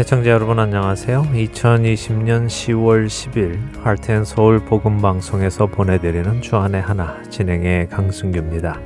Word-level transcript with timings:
애청자 0.00 0.30
여러분 0.30 0.58
안녕하세요. 0.58 1.24
2020년 1.24 2.46
10월 2.46 3.04
10일 3.04 3.82
할텐 3.82 4.24
서울 4.24 4.58
복음 4.58 5.02
방송에서 5.02 5.66
보내드리는 5.66 6.40
주안의 6.40 6.80
하나 6.80 7.22
진행의 7.24 7.90
강승규입니다. 7.90 8.80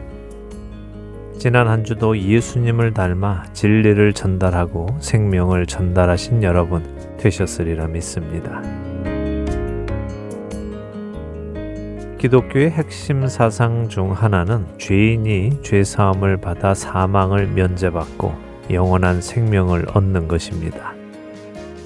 지난 1.39 1.69
한 1.69 1.85
주도 1.85 2.19
예수님을 2.19 2.95
닮아 2.95 3.45
진리를 3.53 4.13
전달하고 4.13 4.89
생명을 4.99 5.67
전달하신 5.67 6.43
여러분 6.43 6.83
되셨으리라 7.17 7.87
믿습니다. 7.87 8.61
기독교의 12.19 12.73
핵심 12.73 13.29
사상 13.29 13.89
중 13.89 14.11
하나는 14.11 14.67
죄인이 14.79 15.63
죄 15.63 15.85
사함을 15.85 16.39
받아 16.39 16.75
사망을 16.75 17.47
면제받고 17.47 18.35
영원한 18.73 19.21
생명을 19.21 19.87
얻는 19.95 20.27
것입니다. 20.27 21.04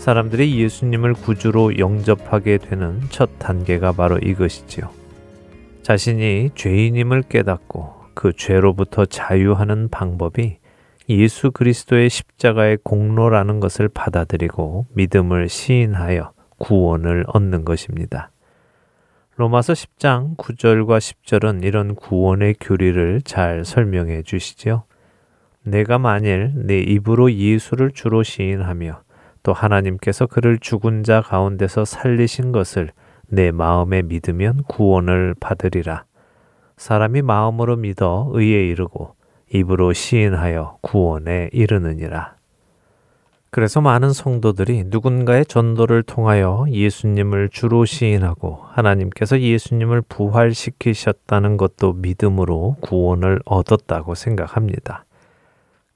사람들이 0.08 0.58
예수님을 0.58 1.12
구주로 1.12 1.76
영접하게 1.76 2.56
되는 2.56 2.98
첫 3.10 3.38
단계가 3.38 3.92
바로 3.92 4.16
이것이지요. 4.16 4.88
자신이 5.82 6.52
죄인임을 6.54 7.24
깨닫고 7.24 7.94
그 8.14 8.32
죄로부터 8.32 9.04
자유하는 9.04 9.90
방법이 9.90 10.60
예수 11.10 11.50
그리스도의 11.50 12.08
십자가의 12.08 12.78
공로라는 12.84 13.60
것을 13.60 13.90
받아들이고 13.90 14.86
믿음을 14.94 15.50
시인하여 15.50 16.32
구원을 16.56 17.26
얻는 17.26 17.66
것입니다. 17.66 18.30
로마서 19.36 19.74
10장 19.74 20.38
9절과 20.38 21.00
10절은 21.00 21.64
이런 21.64 21.94
구원의 21.94 22.54
교리를 22.58 23.20
잘 23.26 23.62
설명해 23.66 24.22
주시죠. 24.22 24.84
내가 25.64 25.98
만일 25.98 26.52
내 26.54 26.78
입으로 26.78 27.30
예수를 27.30 27.90
주로 27.90 28.22
시인하며 28.22 29.02
또 29.42 29.52
하나님께서 29.52 30.26
그를 30.26 30.58
죽은 30.58 31.02
자 31.02 31.20
가운데서 31.20 31.84
살리신 31.84 32.52
것을 32.52 32.90
내 33.26 33.50
마음에 33.50 34.02
믿으면 34.02 34.62
구원을 34.64 35.34
받으리라. 35.38 36.04
사람이 36.76 37.22
마음으로 37.22 37.76
믿어 37.76 38.30
의에 38.32 38.68
이르고 38.68 39.14
입으로 39.52 39.92
시인하여 39.92 40.78
구원에 40.80 41.50
이르느니라. 41.52 42.38
그래서 43.50 43.80
많은 43.80 44.12
성도들이 44.12 44.84
누군가의 44.86 45.46
전도를 45.46 46.02
통하여 46.02 46.66
예수님을 46.68 47.48
주로 47.50 47.86
시인하고 47.86 48.60
하나님께서 48.62 49.40
예수님을 49.40 50.02
부활시키셨다는 50.02 51.56
것도 51.56 51.94
믿음으로 51.94 52.76
구원을 52.80 53.40
얻었다고 53.46 54.14
생각합니다. 54.14 55.06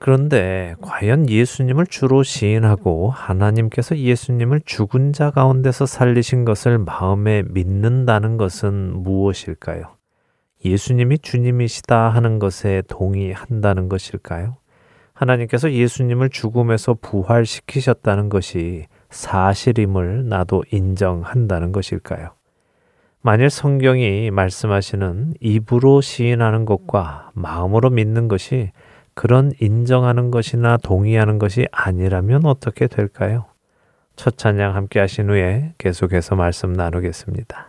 그런데 0.03 0.75
과연 0.81 1.31
예수님을 1.31 1.87
주로 1.87 2.25
시인하고 2.25 3.11
하나님께서 3.11 3.97
예수님을 3.97 4.63
죽은 4.65 5.13
자 5.13 5.31
가운데서 5.31 5.87
살리신 5.87 6.45
것을 6.45 6.79
마음에 6.79 7.45
믿는다는 7.49 8.37
것은 8.37 9.01
무엇일까요? 9.05 9.85
예수님이 10.65 11.21
주님이시다 11.21 12.09
하는 12.09 12.41
것에 12.41 12.83
동의한다는 12.89 13.89
것일까요? 13.89 14.57
하나님께서 15.13 15.71
예수님을 15.71 16.31
죽음에서 16.31 16.95
부활시키셨다는 17.01 18.29
것이 18.29 18.87
사실임을 19.11 20.29
나도 20.29 20.65
인정한다는 20.73 21.71
것일까요? 21.71 22.31
만일 23.21 23.51
성경이 23.51 24.33
말씀하시는 24.33 25.35
입으로 25.39 26.01
시인하는 26.01 26.65
것과 26.65 27.31
마음으로 27.35 27.91
믿는 27.91 28.27
것이 28.27 28.73
그런 29.15 29.53
인정하는 29.61 30.31
것이나 30.31 30.77
동의하는 30.77 31.39
것이 31.39 31.67
아니라면 31.71 32.47
어떻게 32.47 32.87
될까요? 32.87 33.47
첫 34.17 34.39
찬양 34.39 34.75
함께 34.75 35.01
하신 35.01 35.31
후에 35.31 35.75
계속해서 35.79 36.37
말씀 36.37 36.73
나누겠습니다. 36.73 37.69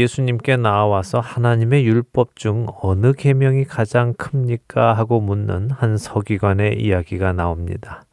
예수님께 0.00 0.56
나와서 0.56 1.20
하나님의 1.20 1.84
율법 1.84 2.36
중 2.36 2.66
어느 2.80 3.12
계명이 3.12 3.64
가장 3.64 4.14
큽니까 4.14 4.94
하고 4.94 5.20
묻는 5.20 5.70
한 5.70 5.98
서기관의 5.98 6.80
이야기가 6.80 7.32
나옵니다. 7.34 8.04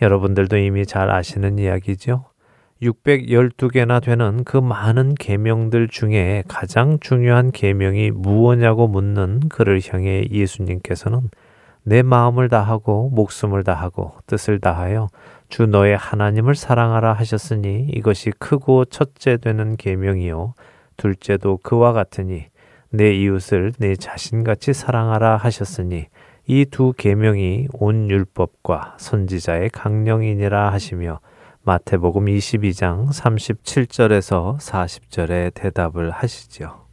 여러분들도 0.00 0.56
이미 0.58 0.86
잘 0.86 1.10
아시는 1.10 1.58
이야기죠. 1.58 2.26
612개나 2.82 4.02
되는 4.02 4.44
그 4.44 4.58
많은 4.58 5.14
계명들 5.14 5.88
중에 5.88 6.44
가장 6.46 6.98
중요한 7.00 7.50
계명이 7.50 8.10
무엇냐고 8.10 8.86
묻는 8.86 9.40
그를 9.48 9.80
향해 9.90 10.24
예수님께서는 10.30 11.30
내 11.82 12.02
마음을 12.02 12.48
다하고 12.48 13.10
목숨을 13.10 13.64
다하고 13.64 14.12
뜻을 14.26 14.60
다하여 14.60 15.08
주 15.48 15.66
너의 15.66 15.96
하나님을 15.96 16.54
사랑하라 16.54 17.12
하셨으니 17.14 17.88
이것이 17.94 18.30
크고 18.38 18.84
첫째 18.86 19.38
되는 19.38 19.76
계명이요 19.76 20.54
둘째도 20.96 21.58
그와 21.58 21.92
같으니 21.92 22.46
내 22.90 23.14
이웃을 23.14 23.72
내 23.78 23.96
자신같이 23.96 24.72
사랑하라 24.72 25.36
하셨으니 25.36 26.06
이 26.48 26.64
두 26.64 26.92
계명이 26.96 27.68
온 27.72 28.08
율법과 28.08 28.96
선지자의 28.98 29.70
강령이니라 29.70 30.72
하시며 30.72 31.20
마태복음 31.62 32.26
22장 32.26 33.08
37절에서 33.08 34.56
40절에 34.58 35.52
대답을 35.54 36.12
하시지요. 36.12 36.86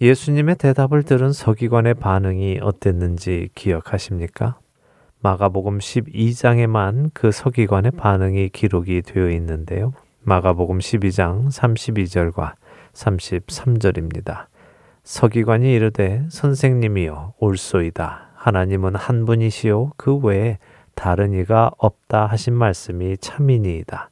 예수님의 0.00 0.56
대답을 0.56 1.02
들은 1.02 1.32
서기관의 1.32 1.92
반응이 1.94 2.60
어땠는지 2.62 3.50
기억하십니까? 3.54 4.58
마가복음 5.20 5.76
12장에만 5.76 7.10
그 7.12 7.30
서기관의 7.30 7.90
반응이 7.90 8.48
기록이 8.48 9.02
되어 9.02 9.28
있는데요. 9.28 9.92
마가복음 10.22 10.78
12장 10.78 11.48
32절과 11.48 12.54
33절입니다. 12.94 14.46
서기관이 15.02 15.72
이르되 15.72 16.26
선생님이여 16.30 17.34
올소이다. 17.38 18.30
하나님은 18.34 18.94
한 18.94 19.24
분이시요 19.26 19.92
그 19.96 20.16
외에 20.16 20.58
다른 20.94 21.32
이가 21.32 21.70
없다 21.78 22.26
하신 22.26 22.54
말씀이 22.54 23.16
참이니이다. 23.18 24.10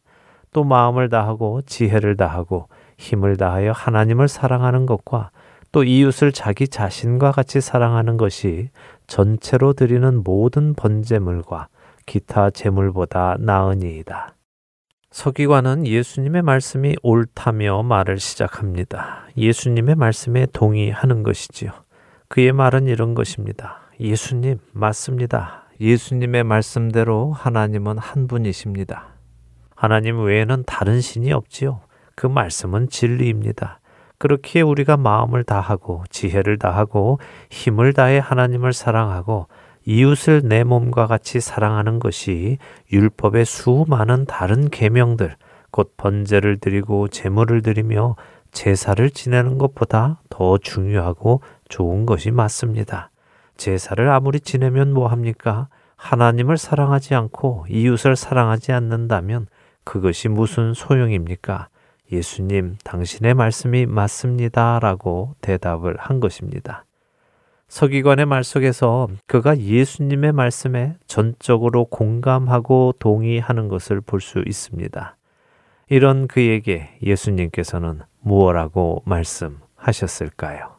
또 0.53 0.65
마음을 0.65 1.09
다하고 1.09 1.63
지혜를 1.63 2.17
다하고 2.17 2.69
힘을 2.97 3.37
다하여 3.37 3.73
하나님을 3.73 4.29
사랑하는 4.29 4.87
것과 4.87 5.31
또 5.71 5.85
이웃을 5.85 6.33
자기 6.33 6.67
자신과 6.67 7.33
같이 7.33 7.61
사랑하는 7.61 8.17
것이 8.17 8.71
전체로 9.07 9.75
드리는 9.75 10.23
모든 10.25 10.75
번제물과 10.75 11.69
기타 12.07 12.51
제물보다 12.51 13.37
나으니이다. 13.39 14.38
서기관은 15.19 15.85
예수님의 15.85 16.43
말씀이 16.43 16.95
옳다며 17.03 17.83
말을 17.83 18.21
시작합니다. 18.21 19.27
예수님의 19.37 19.97
말씀에 19.97 20.47
동의하는 20.53 21.25
것이지요. 21.25 21.73
그의 22.29 22.53
말은 22.53 22.87
이런 22.87 23.17
것입니다. 23.17 23.81
예수님, 23.99 24.61
맞습니다. 24.71 25.65
예수님의 25.81 26.45
말씀대로 26.45 27.33
하나님은 27.33 27.99
한 27.99 28.29
분이십니다. 28.29 29.09
하나님 29.75 30.23
외에는 30.23 30.63
다른 30.69 31.01
신이 31.01 31.33
없지요. 31.33 31.81
그 32.15 32.29
말씀은 32.29 32.89
진리입니다. 32.89 33.81
그렇기에 34.19 34.63
우리가 34.63 34.97
마음을 34.97 35.43
다하고 35.43 36.05
지혜를 36.11 36.59
다하고 36.59 37.19
힘을 37.51 37.93
다해 37.93 38.19
하나님을 38.19 38.73
사랑하고 38.73 39.49
이웃을 39.91 40.43
내 40.45 40.65
몸과 40.65 41.07
같이 41.07 41.41
사랑하는 41.41 41.99
것이 41.99 42.59
율법의 42.93 43.47
수많은 43.47 44.27
다른 44.27 44.69
계명들 44.69 45.35
곧 45.71 45.95
번제를 45.97 46.59
드리고 46.59 47.09
제물을 47.09 47.63
드리며 47.63 48.15
제사를 48.53 49.09
지내는 49.09 49.57
것보다 49.57 50.21
더 50.29 50.59
중요하고 50.59 51.41
좋은 51.71 52.05
것이 52.05 52.31
맞습니다. 52.31 53.11
제사를 53.57 54.07
아무리 54.11 54.41
지내면 54.41 54.93
뭐 54.93 55.07
합니까? 55.07 55.69
하나님을 55.97 56.59
사랑하지 56.59 57.15
않고 57.15 57.65
이웃을 57.71 58.15
사랑하지 58.15 58.73
않는다면 58.73 59.47
그것이 59.85 60.29
무슨 60.29 60.75
소용입니까? 60.75 61.69
예수님, 62.13 62.77
당신의 62.85 63.33
말씀이 63.33 63.87
맞습니다. 63.87 64.81
라고 64.81 65.35
대답을 65.41 65.97
한 65.99 66.21
것입니다. 66.21 66.85
서기관의 67.69 68.27
말 68.27 68.45
속에서 68.45 69.09
그가 69.27 69.59
예수님의 69.59 70.33
말씀에 70.33 70.95
전적으로 71.07 71.85
공감하고 71.85 72.95
동의하는 72.99 73.69
것을 73.69 74.01
볼 74.01 74.21
수 74.21 74.43
있습니다. 74.47 75.17
이런 75.91 76.27
그에게 76.29 76.91
예수님께서는 77.03 78.01
무엇라고 78.21 79.03
말씀하셨을까요? 79.07 80.79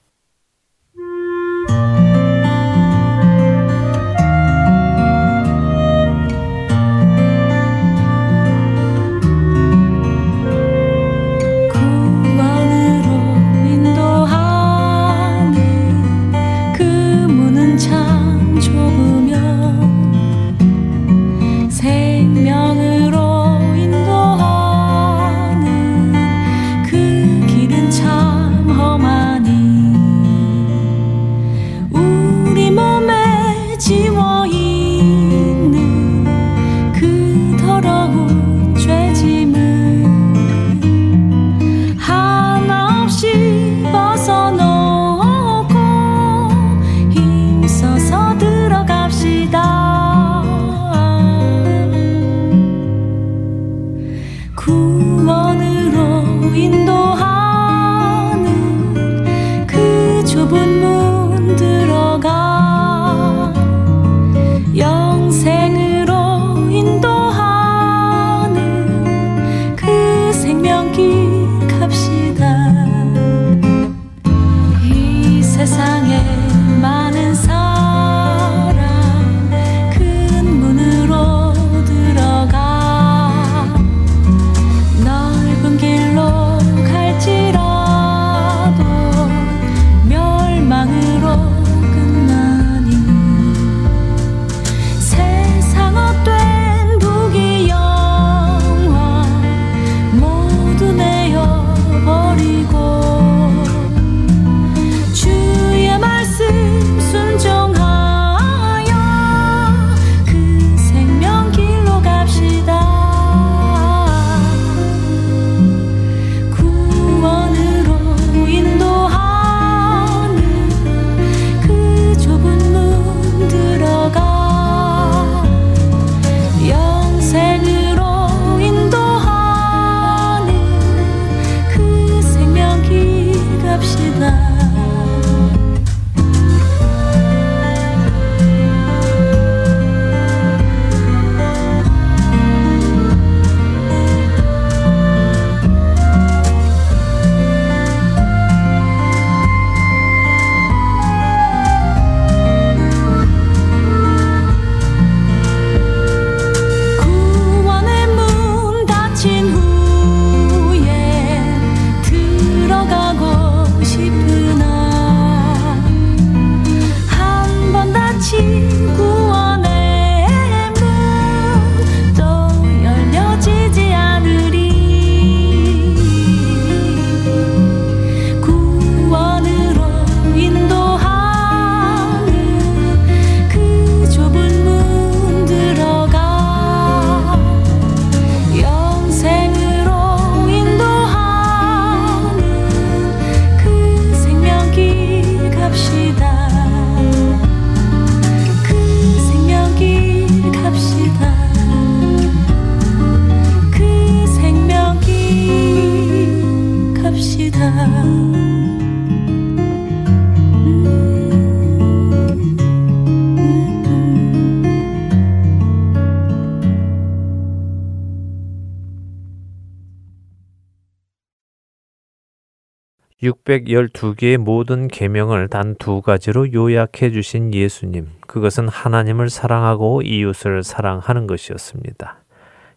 612개의 223.31 224.37
모든 224.37 224.87
계명을 224.87 225.47
단 225.47 225.75
두 225.79 226.01
가지로 226.01 226.51
요약해 226.53 227.11
주신 227.11 227.53
예수님. 227.53 228.07
그것은 228.27 228.67
하나님을 228.67 229.29
사랑하고 229.29 230.01
이웃을 230.01 230.63
사랑하는 230.63 231.27
것이었습니다. 231.27 232.17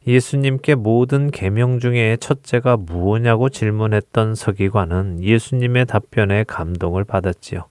예수님께 0.07 0.75
모든 0.75 1.31
계명 1.31 1.79
중에 1.79 2.17
첫째가 2.19 2.77
무엇냐고 2.77 3.49
질문했던 3.49 4.35
서기관은 4.35 5.23
예수님의 5.23 5.87
답변에 5.87 6.45
감동을 6.45 7.05
받았지요. 7.05 7.67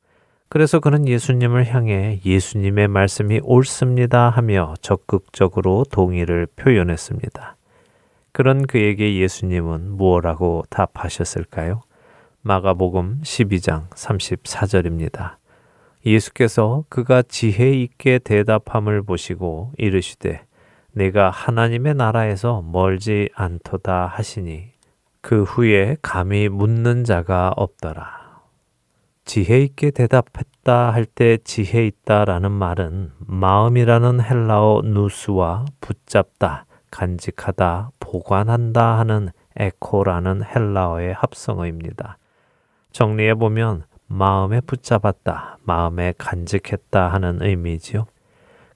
그래서 0.47 0.79
그는 0.79 1.07
예수님을 1.07 1.73
향해 1.73 2.19
예수님의 2.25 2.89
말씀이 2.89 3.39
옳습니다 3.43 4.29
하며 4.29 4.73
적극적으로 4.81 5.85
동의를 5.89 6.47
표현했습니다. 6.55 7.55
그런 8.33 8.65
그에게 8.65 9.17
예수님은 9.17 9.91
무엇라고 9.91 10.63
답하셨을까요? 10.69 11.81
마가복음 12.43 13.21
12장 13.21 13.87
34절입니다. 13.91 15.35
예수께서 16.05 16.83
그가 16.89 17.21
지혜 17.21 17.71
있게 17.71 18.17
대답함을 18.17 19.03
보시고 19.03 19.73
이르시되 19.77 20.43
내가 20.91 21.29
하나님의 21.29 21.93
나라에서 21.93 22.63
멀지 22.63 23.29
않도다 23.35 24.07
하시니 24.07 24.71
그 25.21 25.43
후에 25.43 25.97
감히 26.01 26.49
묻는 26.49 27.03
자가 27.03 27.53
없더라. 27.55 28.41
지혜 29.23 29.61
있게 29.61 29.91
대답했다 29.91 30.91
할 30.91 31.05
때 31.05 31.37
지혜 31.43 31.85
있다라는 31.85 32.51
말은 32.51 33.11
마음이라는 33.19 34.19
헬라어 34.19 34.81
누스와 34.83 35.65
붙잡다, 35.79 36.65
간직하다, 36.89 37.91
보관한다 37.99 38.97
하는 38.97 39.29
에코라는 39.57 40.41
헬라어의 40.43 41.13
합성어입니다. 41.13 42.17
정리해 42.91 43.35
보면 43.35 43.83
마음에 44.07 44.59
붙잡았다, 44.61 45.57
마음에 45.63 46.13
간직했다 46.17 47.07
하는 47.07 47.41
의미지요. 47.41 48.05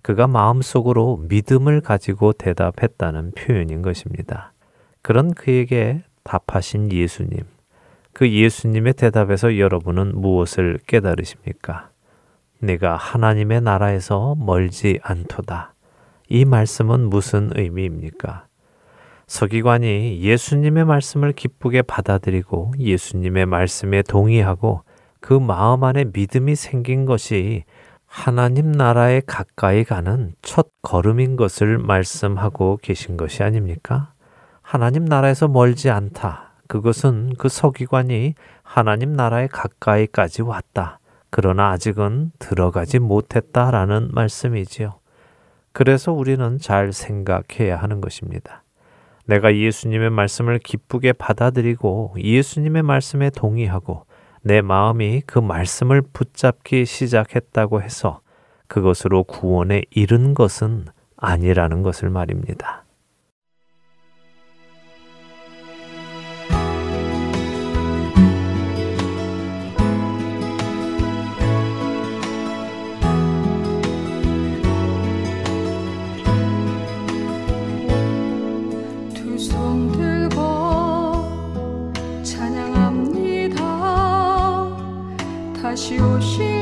그가 0.02 0.28
마음속으로 0.28 1.26
믿음을 1.28 1.82
가지고 1.82 2.32
대답했다는 2.34 3.32
표현인 3.32 3.82
것입니다. 3.82 4.54
그런 5.02 5.34
그에게 5.34 6.04
답하신 6.24 6.92
예수님. 6.92 7.40
그 8.14 8.32
예수님의 8.32 8.94
대답에서 8.94 9.58
여러분은 9.58 10.20
무엇을 10.20 10.80
깨달으십니까? 10.88 11.90
내가 12.60 12.96
하나님의 12.96 13.62
나라에서 13.62 14.36
멀지 14.38 15.00
않도다. 15.04 15.74
이 16.30 16.46
말씀은 16.46 17.10
무슨 17.10 17.52
의미입니까? 17.56 18.48
서기관이 19.28 20.22
예수님의 20.22 20.86
말씀을 20.86 21.34
기쁘게 21.34 21.82
받아들이고 21.82 22.74
예수님의 22.80 23.48
말씀에 23.48 24.04
동의하고 24.04 24.84
그 25.20 25.34
마음 25.34 25.84
안에 25.84 26.06
믿음이 26.14 26.56
생긴 26.56 27.06
것이 27.06 27.64
하나님 28.06 28.72
나라에 28.72 29.22
가까이 29.26 29.84
가는 29.84 30.34
첫 30.42 30.68
걸음인 30.82 31.36
것을 31.36 31.80
말씀하고 31.80 32.80
계신 32.82 33.18
것이 33.18 33.44
아닙니까? 33.44 34.14
하나님 34.62 35.06
나라에서 35.06 35.48
멀지 35.48 35.90
않다. 35.90 36.54
그것은 36.68 37.34
그 37.38 37.50
서기관이 37.50 38.36
하나님 38.64 39.14
나라에 39.14 39.48
가까이까지 39.48 40.44
왔다. 40.44 41.00
그러나 41.30 41.72
아직은 41.72 42.32
들어가지 42.40 43.00
못했다라는 43.00 44.12
말씀이지요. 44.14 45.00
그래서 45.74 46.14
우리는 46.14 46.58
잘 46.58 46.94
생각해야 46.94 47.78
하는 47.78 48.00
것입니다. 48.00 48.64
내가 49.26 49.56
예수님의 49.56 50.12
말씀을 50.12 50.60
기쁘게 50.60 51.14
받아들이고 51.14 52.16
예수님의 52.18 52.84
말씀에 52.84 53.30
동의하고 53.32 54.06
내 54.42 54.62
마음이 54.62 55.24
그 55.26 55.40
말씀을 55.40 56.02
붙잡기 56.02 56.86
시작했다고 56.86 57.82
해서 57.82 58.22
그것으로 58.68 59.24
구원에 59.24 59.84
이른 59.90 60.34
것은 60.34 60.86
아니라는 61.18 61.82
것을 61.82 62.10
말입니다. 62.10 62.85
다시 86.06 86.55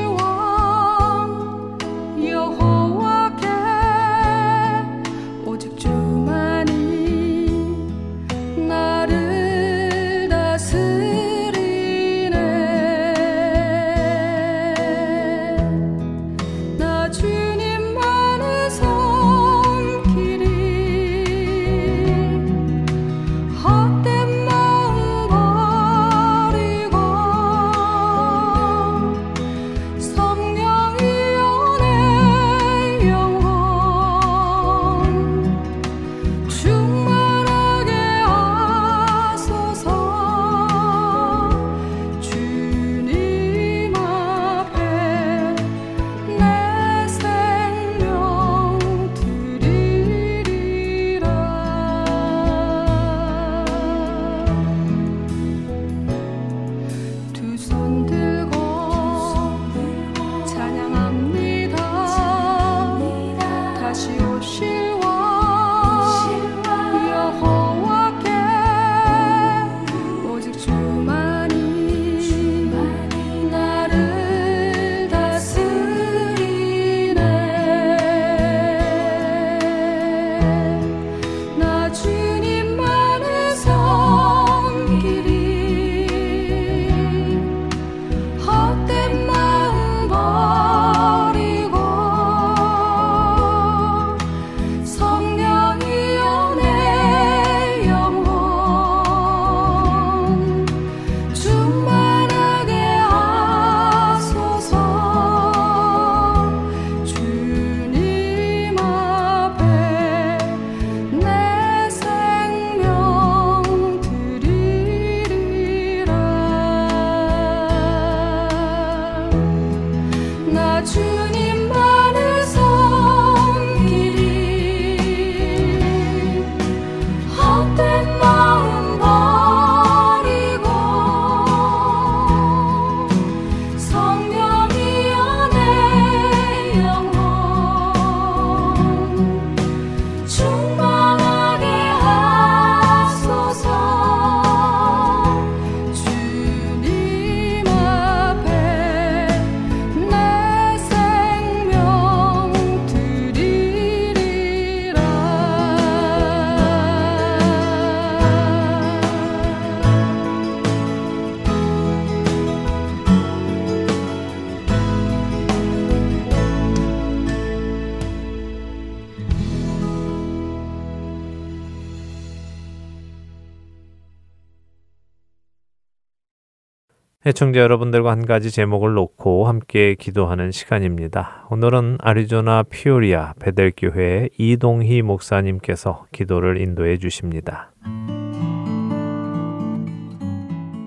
애청자 177.25 177.61
여러분들과 177.61 178.11
한 178.11 178.25
가지 178.25 178.51
제목을 178.51 178.95
놓고 178.95 179.47
함께 179.47 179.95
기도하는 179.97 180.51
시간입니다. 180.51 181.47
오늘은 181.49 181.99
아리조나 182.01 182.63
피오리아 182.63 183.33
베델교회 183.39 184.27
이동희 184.37 185.01
목사님께서 185.03 186.05
기도를 186.11 186.59
인도해 186.59 186.97
주십니다. 186.97 187.71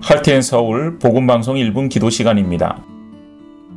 할텐 0.03 0.43
서울 0.43 0.99
복음방송 0.99 1.55
1분 1.55 1.89
기도 1.89 2.11
시간입니다. 2.11 2.83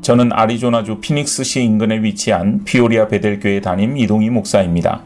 저는 0.02 0.30
아리조나주 0.30 0.98
피닉스시 1.00 1.62
인근에 1.62 2.02
위치한 2.02 2.64
피오리아 2.64 3.08
베델교회 3.08 3.62
담임 3.62 3.96
이동희 3.96 4.28
목사입니다. 4.28 5.00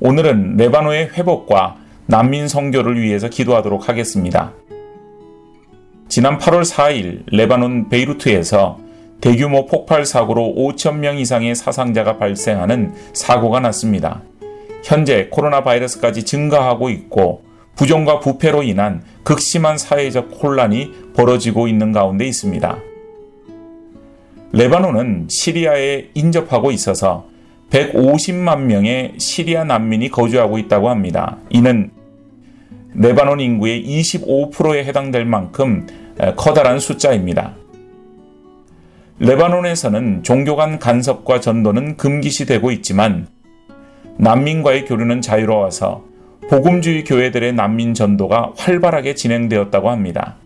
오늘은 0.00 0.58
레바노의 0.58 1.12
회복과 1.14 1.76
난민 2.08 2.48
성교를 2.48 3.00
위해서 3.00 3.30
기도하도록 3.30 3.88
하겠습니다. 3.88 4.52
지난 6.14 6.38
8월 6.38 6.62
4일 6.62 7.24
레바논 7.26 7.88
베이루트에서 7.88 8.78
대규모 9.20 9.66
폭발 9.66 10.06
사고로 10.06 10.54
5천명 10.56 11.18
이상의 11.18 11.56
사상자가 11.56 12.18
발생하는 12.18 12.94
사고가 13.12 13.58
났습니다. 13.58 14.22
현재 14.84 15.26
코로나 15.28 15.64
바이러스까지 15.64 16.22
증가하고 16.22 16.90
있고 16.90 17.42
부정과 17.74 18.20
부패로 18.20 18.62
인한 18.62 19.02
극심한 19.24 19.76
사회적 19.76 20.40
혼란이 20.40 20.92
벌어지고 21.16 21.66
있는 21.66 21.90
가운데 21.90 22.24
있습니다. 22.28 22.78
레바논은 24.52 25.26
시리아에 25.28 26.10
인접하고 26.14 26.70
있어서 26.70 27.26
150만 27.70 28.60
명의 28.60 29.14
시리아 29.18 29.64
난민이 29.64 30.10
거주하고 30.10 30.58
있다고 30.58 30.90
합니다. 30.90 31.38
이는 31.50 31.90
레바논 32.94 33.40
인구의 33.40 33.84
25%에 33.84 34.84
해당될 34.84 35.24
만큼 35.24 35.88
커다란 36.36 36.78
숫자입니다. 36.78 37.54
레바논에서는 39.18 40.22
종교 40.22 40.56
간 40.56 40.78
간섭과 40.78 41.40
전도는 41.40 41.96
금기시되고 41.96 42.70
있지만 42.72 43.28
난민과의 44.16 44.86
교류는 44.86 45.20
자유로워서 45.20 46.04
복음주의 46.48 47.04
교회들의 47.04 47.52
난민 47.54 47.94
전도가 47.94 48.52
활발하게 48.56 49.14
진행되었다고 49.14 49.90
합니다. 49.90 50.36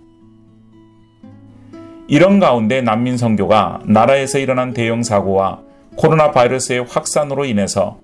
이런 2.06 2.40
가운데 2.40 2.80
난민 2.80 3.18
선교가 3.18 3.80
나라에서 3.84 4.38
일어난 4.38 4.72
대형 4.72 5.02
사고와 5.02 5.60
코로나 5.96 6.30
바이러스의 6.30 6.84
확산으로 6.88 7.44
인해서 7.44 7.98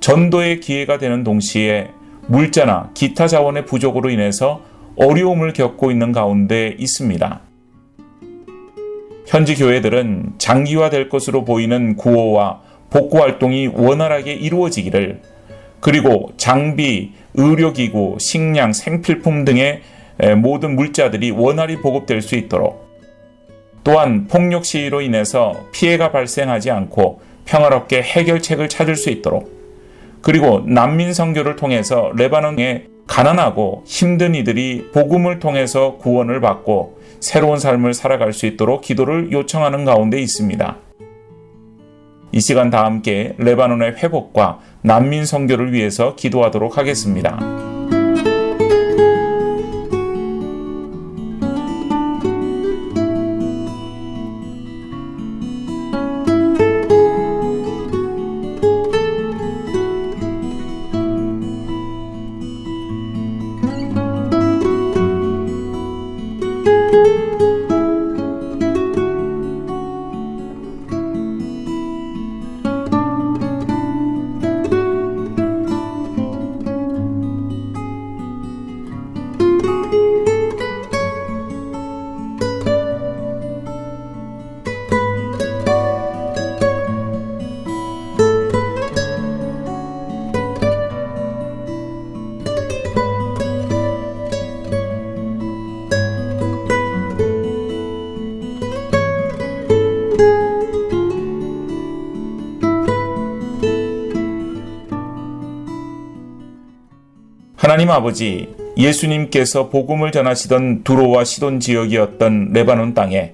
전도의 0.00 0.60
기회가 0.60 0.96
되는 0.98 1.24
동시에 1.24 1.90
물자나 2.26 2.90
기타 2.94 3.26
자원의 3.26 3.66
부족으로 3.66 4.08
인해서 4.08 4.62
어려움을 4.96 5.52
겪고 5.52 5.90
있는 5.90 6.12
가운데 6.12 6.74
있습니다. 6.78 7.40
현지 9.26 9.54
교회들은 9.54 10.34
장기화될 10.38 11.08
것으로 11.08 11.44
보이는 11.44 11.96
구호와 11.96 12.62
복구 12.90 13.20
활동이 13.20 13.68
원활하게 13.68 14.34
이루어지기를 14.34 15.22
그리고 15.80 16.32
장비, 16.36 17.12
의료기구, 17.34 18.16
식량, 18.18 18.72
생필품 18.72 19.44
등의 19.44 19.82
모든 20.36 20.74
물자들이 20.76 21.30
원활히 21.30 21.76
보급될 21.76 22.20
수 22.20 22.34
있도록 22.34 22.90
또한 23.84 24.26
폭력 24.26 24.64
시위로 24.64 25.00
인해서 25.00 25.64
피해가 25.72 26.10
발생하지 26.12 26.70
않고 26.70 27.20
평화롭게 27.46 28.02
해결책을 28.02 28.68
찾을 28.68 28.96
수 28.96 29.10
있도록 29.10 29.60
그리고 30.20 30.62
난민 30.66 31.14
선교를 31.14 31.56
통해서 31.56 32.12
레바논의 32.14 32.89
가난하고 33.10 33.82
힘든 33.86 34.36
이들이 34.36 34.90
복음을 34.92 35.40
통해서 35.40 35.96
구원을 35.96 36.40
받고 36.40 37.00
새로운 37.18 37.58
삶을 37.58 37.92
살아갈 37.92 38.32
수 38.32 38.46
있도록 38.46 38.82
기도를 38.82 39.32
요청하는 39.32 39.84
가운데 39.84 40.20
있습니다. 40.20 40.76
이 42.30 42.40
시간 42.40 42.70
다 42.70 42.84
함께 42.84 43.34
레바논의 43.38 43.96
회복과 43.96 44.60
난민 44.82 45.26
선교를 45.26 45.72
위해서 45.72 46.14
기도하도록 46.14 46.78
하겠습니다. 46.78 47.79
하나님 107.90 108.06
아버지, 108.06 108.54
예수님께서 108.76 109.68
복음을 109.68 110.12
전하시던 110.12 110.84
두로와 110.84 111.24
시돈 111.24 111.58
지역이었던 111.58 112.52
레바논 112.52 112.94
땅에 112.94 113.32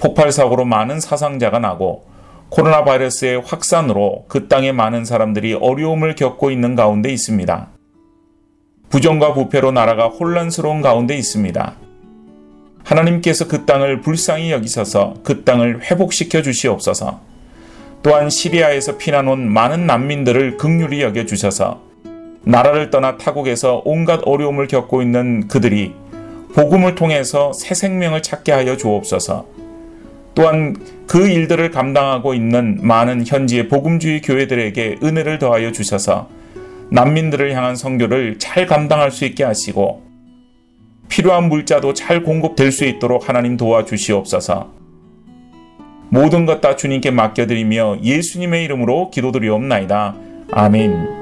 폭발 0.00 0.32
사고로 0.32 0.64
많은 0.64 0.98
사상자가 0.98 1.60
나고 1.60 2.04
코로나 2.48 2.82
바이러스의 2.82 3.42
확산으로 3.42 4.24
그 4.26 4.48
땅에 4.48 4.72
많은 4.72 5.04
사람들이 5.04 5.54
어려움을 5.54 6.16
겪고 6.16 6.50
있는 6.50 6.74
가운데 6.74 7.12
있습니다. 7.12 7.68
부정과 8.90 9.34
부패로 9.34 9.70
나라가 9.70 10.08
혼란스러운 10.08 10.82
가운데 10.82 11.16
있습니다. 11.16 11.76
하나님께서 12.82 13.46
그 13.46 13.64
땅을 13.66 14.00
불쌍히 14.00 14.50
여기셔서 14.50 15.14
그 15.22 15.44
땅을 15.44 15.82
회복시켜 15.88 16.42
주시옵소서. 16.42 17.20
또한 18.02 18.30
시리아에서 18.30 18.98
피난 18.98 19.28
온 19.28 19.48
많은 19.48 19.86
난민들을 19.86 20.56
극률히 20.56 21.02
여겨 21.02 21.24
주셔서 21.24 21.91
나라를 22.44 22.90
떠나 22.90 23.16
타국에서 23.18 23.82
온갖 23.84 24.20
어려움을 24.24 24.66
겪고 24.66 25.02
있는 25.02 25.48
그들이 25.48 25.94
복음을 26.54 26.94
통해서 26.94 27.52
새 27.52 27.74
생명을 27.74 28.22
찾게 28.22 28.52
하여 28.52 28.76
주옵소서. 28.76 29.46
또한 30.34 30.76
그 31.06 31.28
일들을 31.28 31.70
감당하고 31.70 32.34
있는 32.34 32.78
많은 32.82 33.24
현지의 33.26 33.68
복음주의 33.68 34.20
교회들에게 34.22 34.98
은혜를 35.02 35.38
더하여 35.38 35.72
주셔서 35.72 36.28
난민들을 36.90 37.54
향한 37.54 37.76
성교를 37.76 38.38
잘 38.38 38.66
감당할 38.66 39.10
수 39.10 39.24
있게 39.24 39.44
하시고 39.44 40.02
필요한 41.08 41.48
물자도 41.48 41.94
잘 41.94 42.22
공급될 42.22 42.72
수 42.72 42.84
있도록 42.86 43.28
하나님 43.28 43.56
도와주시옵소서. 43.56 44.72
모든 46.08 46.44
것 46.44 46.60
다 46.60 46.76
주님께 46.76 47.10
맡겨드리며 47.10 47.98
예수님의 48.02 48.64
이름으로 48.64 49.10
기도드리옵나이다. 49.10 50.14
아멘. 50.52 51.21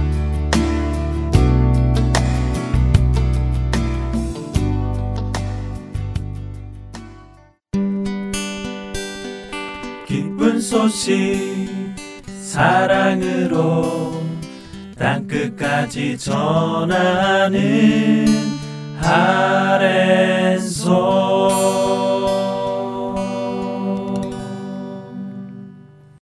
기쁜 10.06 10.60
소식 10.60 11.66
사랑으로 12.40 14.22
땅끝까지 14.96 16.16
전하는 16.16 17.58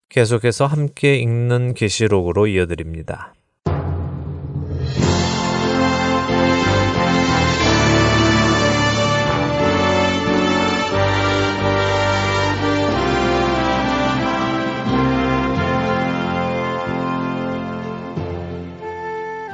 계속해서 0.09 0.67
함께 0.67 1.15
읽는 1.15 1.73
계시록으로 1.73 2.45
이어드립니다. 2.45 3.33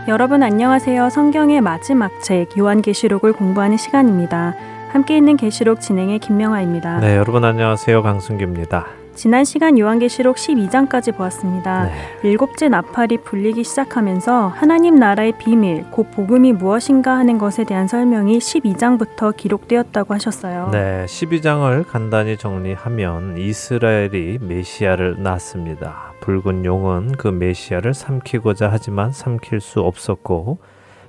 여러분 0.07 0.41
안녕하세요. 0.41 1.09
성경의 1.09 1.61
마지막 1.61 2.11
책 2.23 2.57
요한계시록을 2.57 3.33
공부하는 3.33 3.77
시간입니다. 3.77 4.55
함께 4.89 5.17
있는 5.17 5.37
계시록 5.37 5.81
진행의 5.81 6.19
김명아입니다. 6.19 6.99
네, 6.99 7.15
여러분 7.15 7.43
안녕하세요. 7.43 8.01
강승규입니다. 8.01 8.87
지난 9.13 9.43
시간 9.43 9.77
요한계시록 9.77 10.37
12장까지 10.37 11.15
보았습니다. 11.15 11.83
네. 11.83 11.91
일곱째 12.23 12.69
나팔이 12.69 13.17
불리기 13.17 13.63
시작하면서 13.65 14.47
하나님 14.47 14.95
나라의 14.95 15.33
비밀, 15.37 15.83
곧 15.91 16.09
복음이 16.11 16.53
무엇인가 16.53 17.17
하는 17.17 17.37
것에 17.37 17.65
대한 17.65 17.87
설명이 17.87 18.39
12장부터 18.39 19.35
기록되었다고 19.35 20.13
하셨어요. 20.13 20.69
네, 20.71 21.05
12장을 21.05 21.85
간단히 21.87 22.37
정리하면 22.37 23.37
이스라엘이 23.37 24.39
메시아를 24.41 25.21
낳습니다. 25.21 26.08
붉은 26.29 26.63
용은 26.63 27.13
그 27.13 27.27
메시아를 27.27 27.95
삼키고자 27.95 28.69
하지만 28.71 29.11
삼킬 29.11 29.61
수 29.61 29.81
없었고 29.81 30.59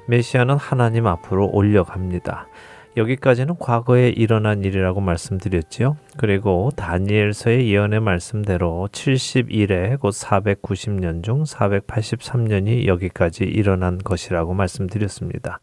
메시아는 0.07 0.57
하나님 0.57 1.07
앞으로 1.07 1.47
올려갑니다. 1.53 2.49
여기까지는 2.97 3.57
과거에 3.59 4.09
일어난 4.09 4.65
일이라고 4.65 5.03
말씀드렸지요. 5.03 5.99
그리고 6.17 6.71
다니엘서의 6.75 7.71
예언의 7.71 8.01
말씀대로 8.01 8.89
70일에 8.93 10.01
곧 10.01 10.15
490년 10.15 11.23
중 11.23 11.43
483년이 11.43 12.87
여기까지 12.87 13.45
일어난 13.45 13.99
것이라고 13.99 14.55
말씀드렸습니다. 14.55 15.61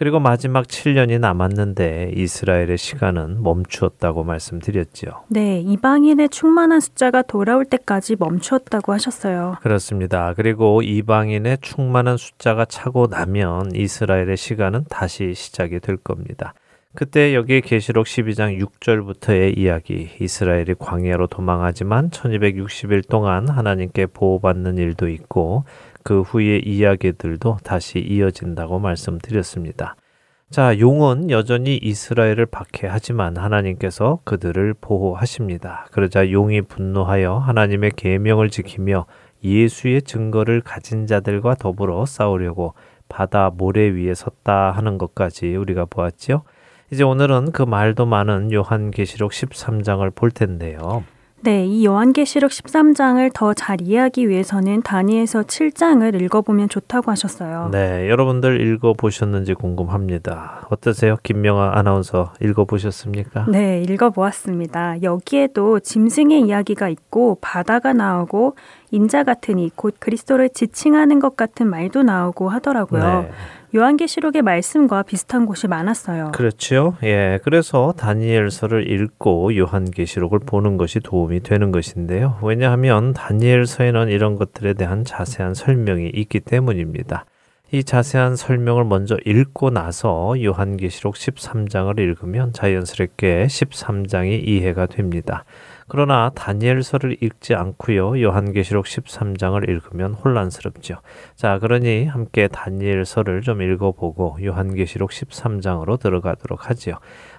그리고 0.00 0.18
마지막 0.18 0.66
7년이 0.66 1.20
남았는데 1.20 2.12
이스라엘의 2.16 2.78
시간은 2.78 3.42
멈추었다고 3.42 4.24
말씀드렸지요. 4.24 5.24
네, 5.28 5.60
이방인의 5.60 6.30
충만한 6.30 6.80
숫자가 6.80 7.20
돌아올 7.20 7.66
때까지 7.66 8.16
멈추었다고 8.18 8.94
하셨어요. 8.94 9.58
그렇습니다. 9.60 10.32
그리고 10.34 10.80
이방인의 10.80 11.58
충만한 11.60 12.16
숫자가 12.16 12.64
차고 12.64 13.08
나면 13.08 13.74
이스라엘의 13.74 14.38
시간은 14.38 14.86
다시 14.88 15.34
시작이 15.34 15.80
될 15.80 15.98
겁니다. 15.98 16.54
그때 16.94 17.34
여기 17.34 17.60
계시록 17.60 18.06
12장 18.06 18.58
6절부터의 18.58 19.58
이야기 19.58 20.08
이스라엘이 20.18 20.74
광야로 20.78 21.26
도망하지만 21.26 22.08
1260일 22.08 23.06
동안 23.06 23.48
하나님께 23.48 24.06
보호받는 24.06 24.78
일도 24.78 25.08
있고 25.08 25.64
그 26.02 26.22
후의 26.22 26.62
이야기들도 26.66 27.58
다시 27.62 27.98
이어진다고 27.98 28.78
말씀드렸습니다. 28.78 29.96
자, 30.50 30.78
용은 30.80 31.30
여전히 31.30 31.76
이스라엘을 31.76 32.46
박해하지만 32.46 33.36
하나님께서 33.36 34.18
그들을 34.24 34.74
보호하십니다. 34.80 35.86
그러자 35.92 36.32
용이 36.32 36.62
분노하여 36.62 37.36
하나님의 37.36 37.92
계명을 37.94 38.50
지키며 38.50 39.06
예수의 39.44 40.02
증거를 40.02 40.60
가진 40.60 41.06
자들과 41.06 41.54
더불어 41.54 42.04
싸우려고 42.04 42.74
바다 43.08 43.50
모래 43.50 43.88
위에 43.90 44.14
섰다 44.14 44.72
하는 44.72 44.98
것까지 44.98 45.54
우리가 45.54 45.84
보았지요. 45.84 46.42
이제 46.92 47.04
오늘은 47.04 47.52
그 47.52 47.62
말도 47.62 48.06
많은 48.06 48.52
요한계시록 48.52 49.30
13장을 49.30 50.12
볼 50.14 50.32
텐데요. 50.32 51.04
네, 51.42 51.64
이 51.64 51.86
요한계시록 51.86 52.50
13장을 52.50 53.30
더 53.32 53.54
잘 53.54 53.80
이해하기 53.80 54.28
위해서는 54.28 54.82
다니엘서 54.82 55.42
7장을 55.42 56.20
읽어보면 56.22 56.68
좋다고 56.68 57.10
하셨어요. 57.10 57.70
네, 57.72 58.08
여러분들 58.10 58.60
읽어보셨는지 58.60 59.54
궁금합니다. 59.54 60.66
어떠세요? 60.70 61.16
김명아 61.22 61.72
아나운서 61.74 62.32
읽어보셨습니까? 62.42 63.46
네, 63.48 63.82
읽어보았습니다. 63.88 65.02
여기에도 65.02 65.80
짐승의 65.80 66.42
이야기가 66.42 66.88
있고 66.88 67.38
바다가 67.40 67.92
나오고 67.92 68.56
인자 68.90 69.24
같으니 69.24 69.70
곧 69.74 69.96
그리스도를 69.98 70.50
지칭하는 70.50 71.20
것 71.20 71.36
같은 71.36 71.68
말도 71.68 72.02
나오고 72.02 72.50
하더라고요. 72.50 73.22
네. 73.22 73.30
요한계시록의 73.74 74.42
말씀과 74.42 75.02
비슷한 75.04 75.46
곳이 75.46 75.68
많았어요. 75.68 76.32
그렇죠. 76.32 76.96
예. 77.02 77.38
그래서 77.44 77.94
다니엘서를 77.96 78.90
읽고 78.90 79.56
요한계시록을 79.56 80.40
보는 80.40 80.76
것이 80.76 81.00
도움이 81.00 81.40
되는 81.40 81.70
것인데요. 81.70 82.38
왜냐하면 82.42 83.12
다니엘서에는 83.12 84.08
이런 84.08 84.36
것들에 84.36 84.74
대한 84.74 85.04
자세한 85.04 85.54
설명이 85.54 86.10
있기 86.14 86.40
때문입니다. 86.40 87.26
이 87.72 87.84
자세한 87.84 88.34
설명을 88.34 88.84
먼저 88.84 89.16
읽고 89.24 89.70
나서 89.70 90.34
요한계시록 90.42 91.14
13장을 91.14 91.96
읽으면 92.00 92.52
자연스럽게 92.52 93.46
13장이 93.46 94.48
이해가 94.48 94.86
됩니다. 94.86 95.44
그러나 95.90 96.30
다니엘서를 96.36 97.16
읽지 97.20 97.54
않고요. 97.56 98.22
요한계시록 98.22 98.86
13장을 98.86 99.68
읽으면 99.68 100.14
혼란스럽죠. 100.14 100.98
자, 101.34 101.58
그러니 101.58 102.06
함께 102.06 102.46
다니엘서를 102.46 103.42
좀 103.42 103.60
읽어보고 103.60 104.38
요한계시록 104.40 105.10
13장으로 105.10 105.98
들어가도록 105.98 106.70
하지요. 106.70 106.94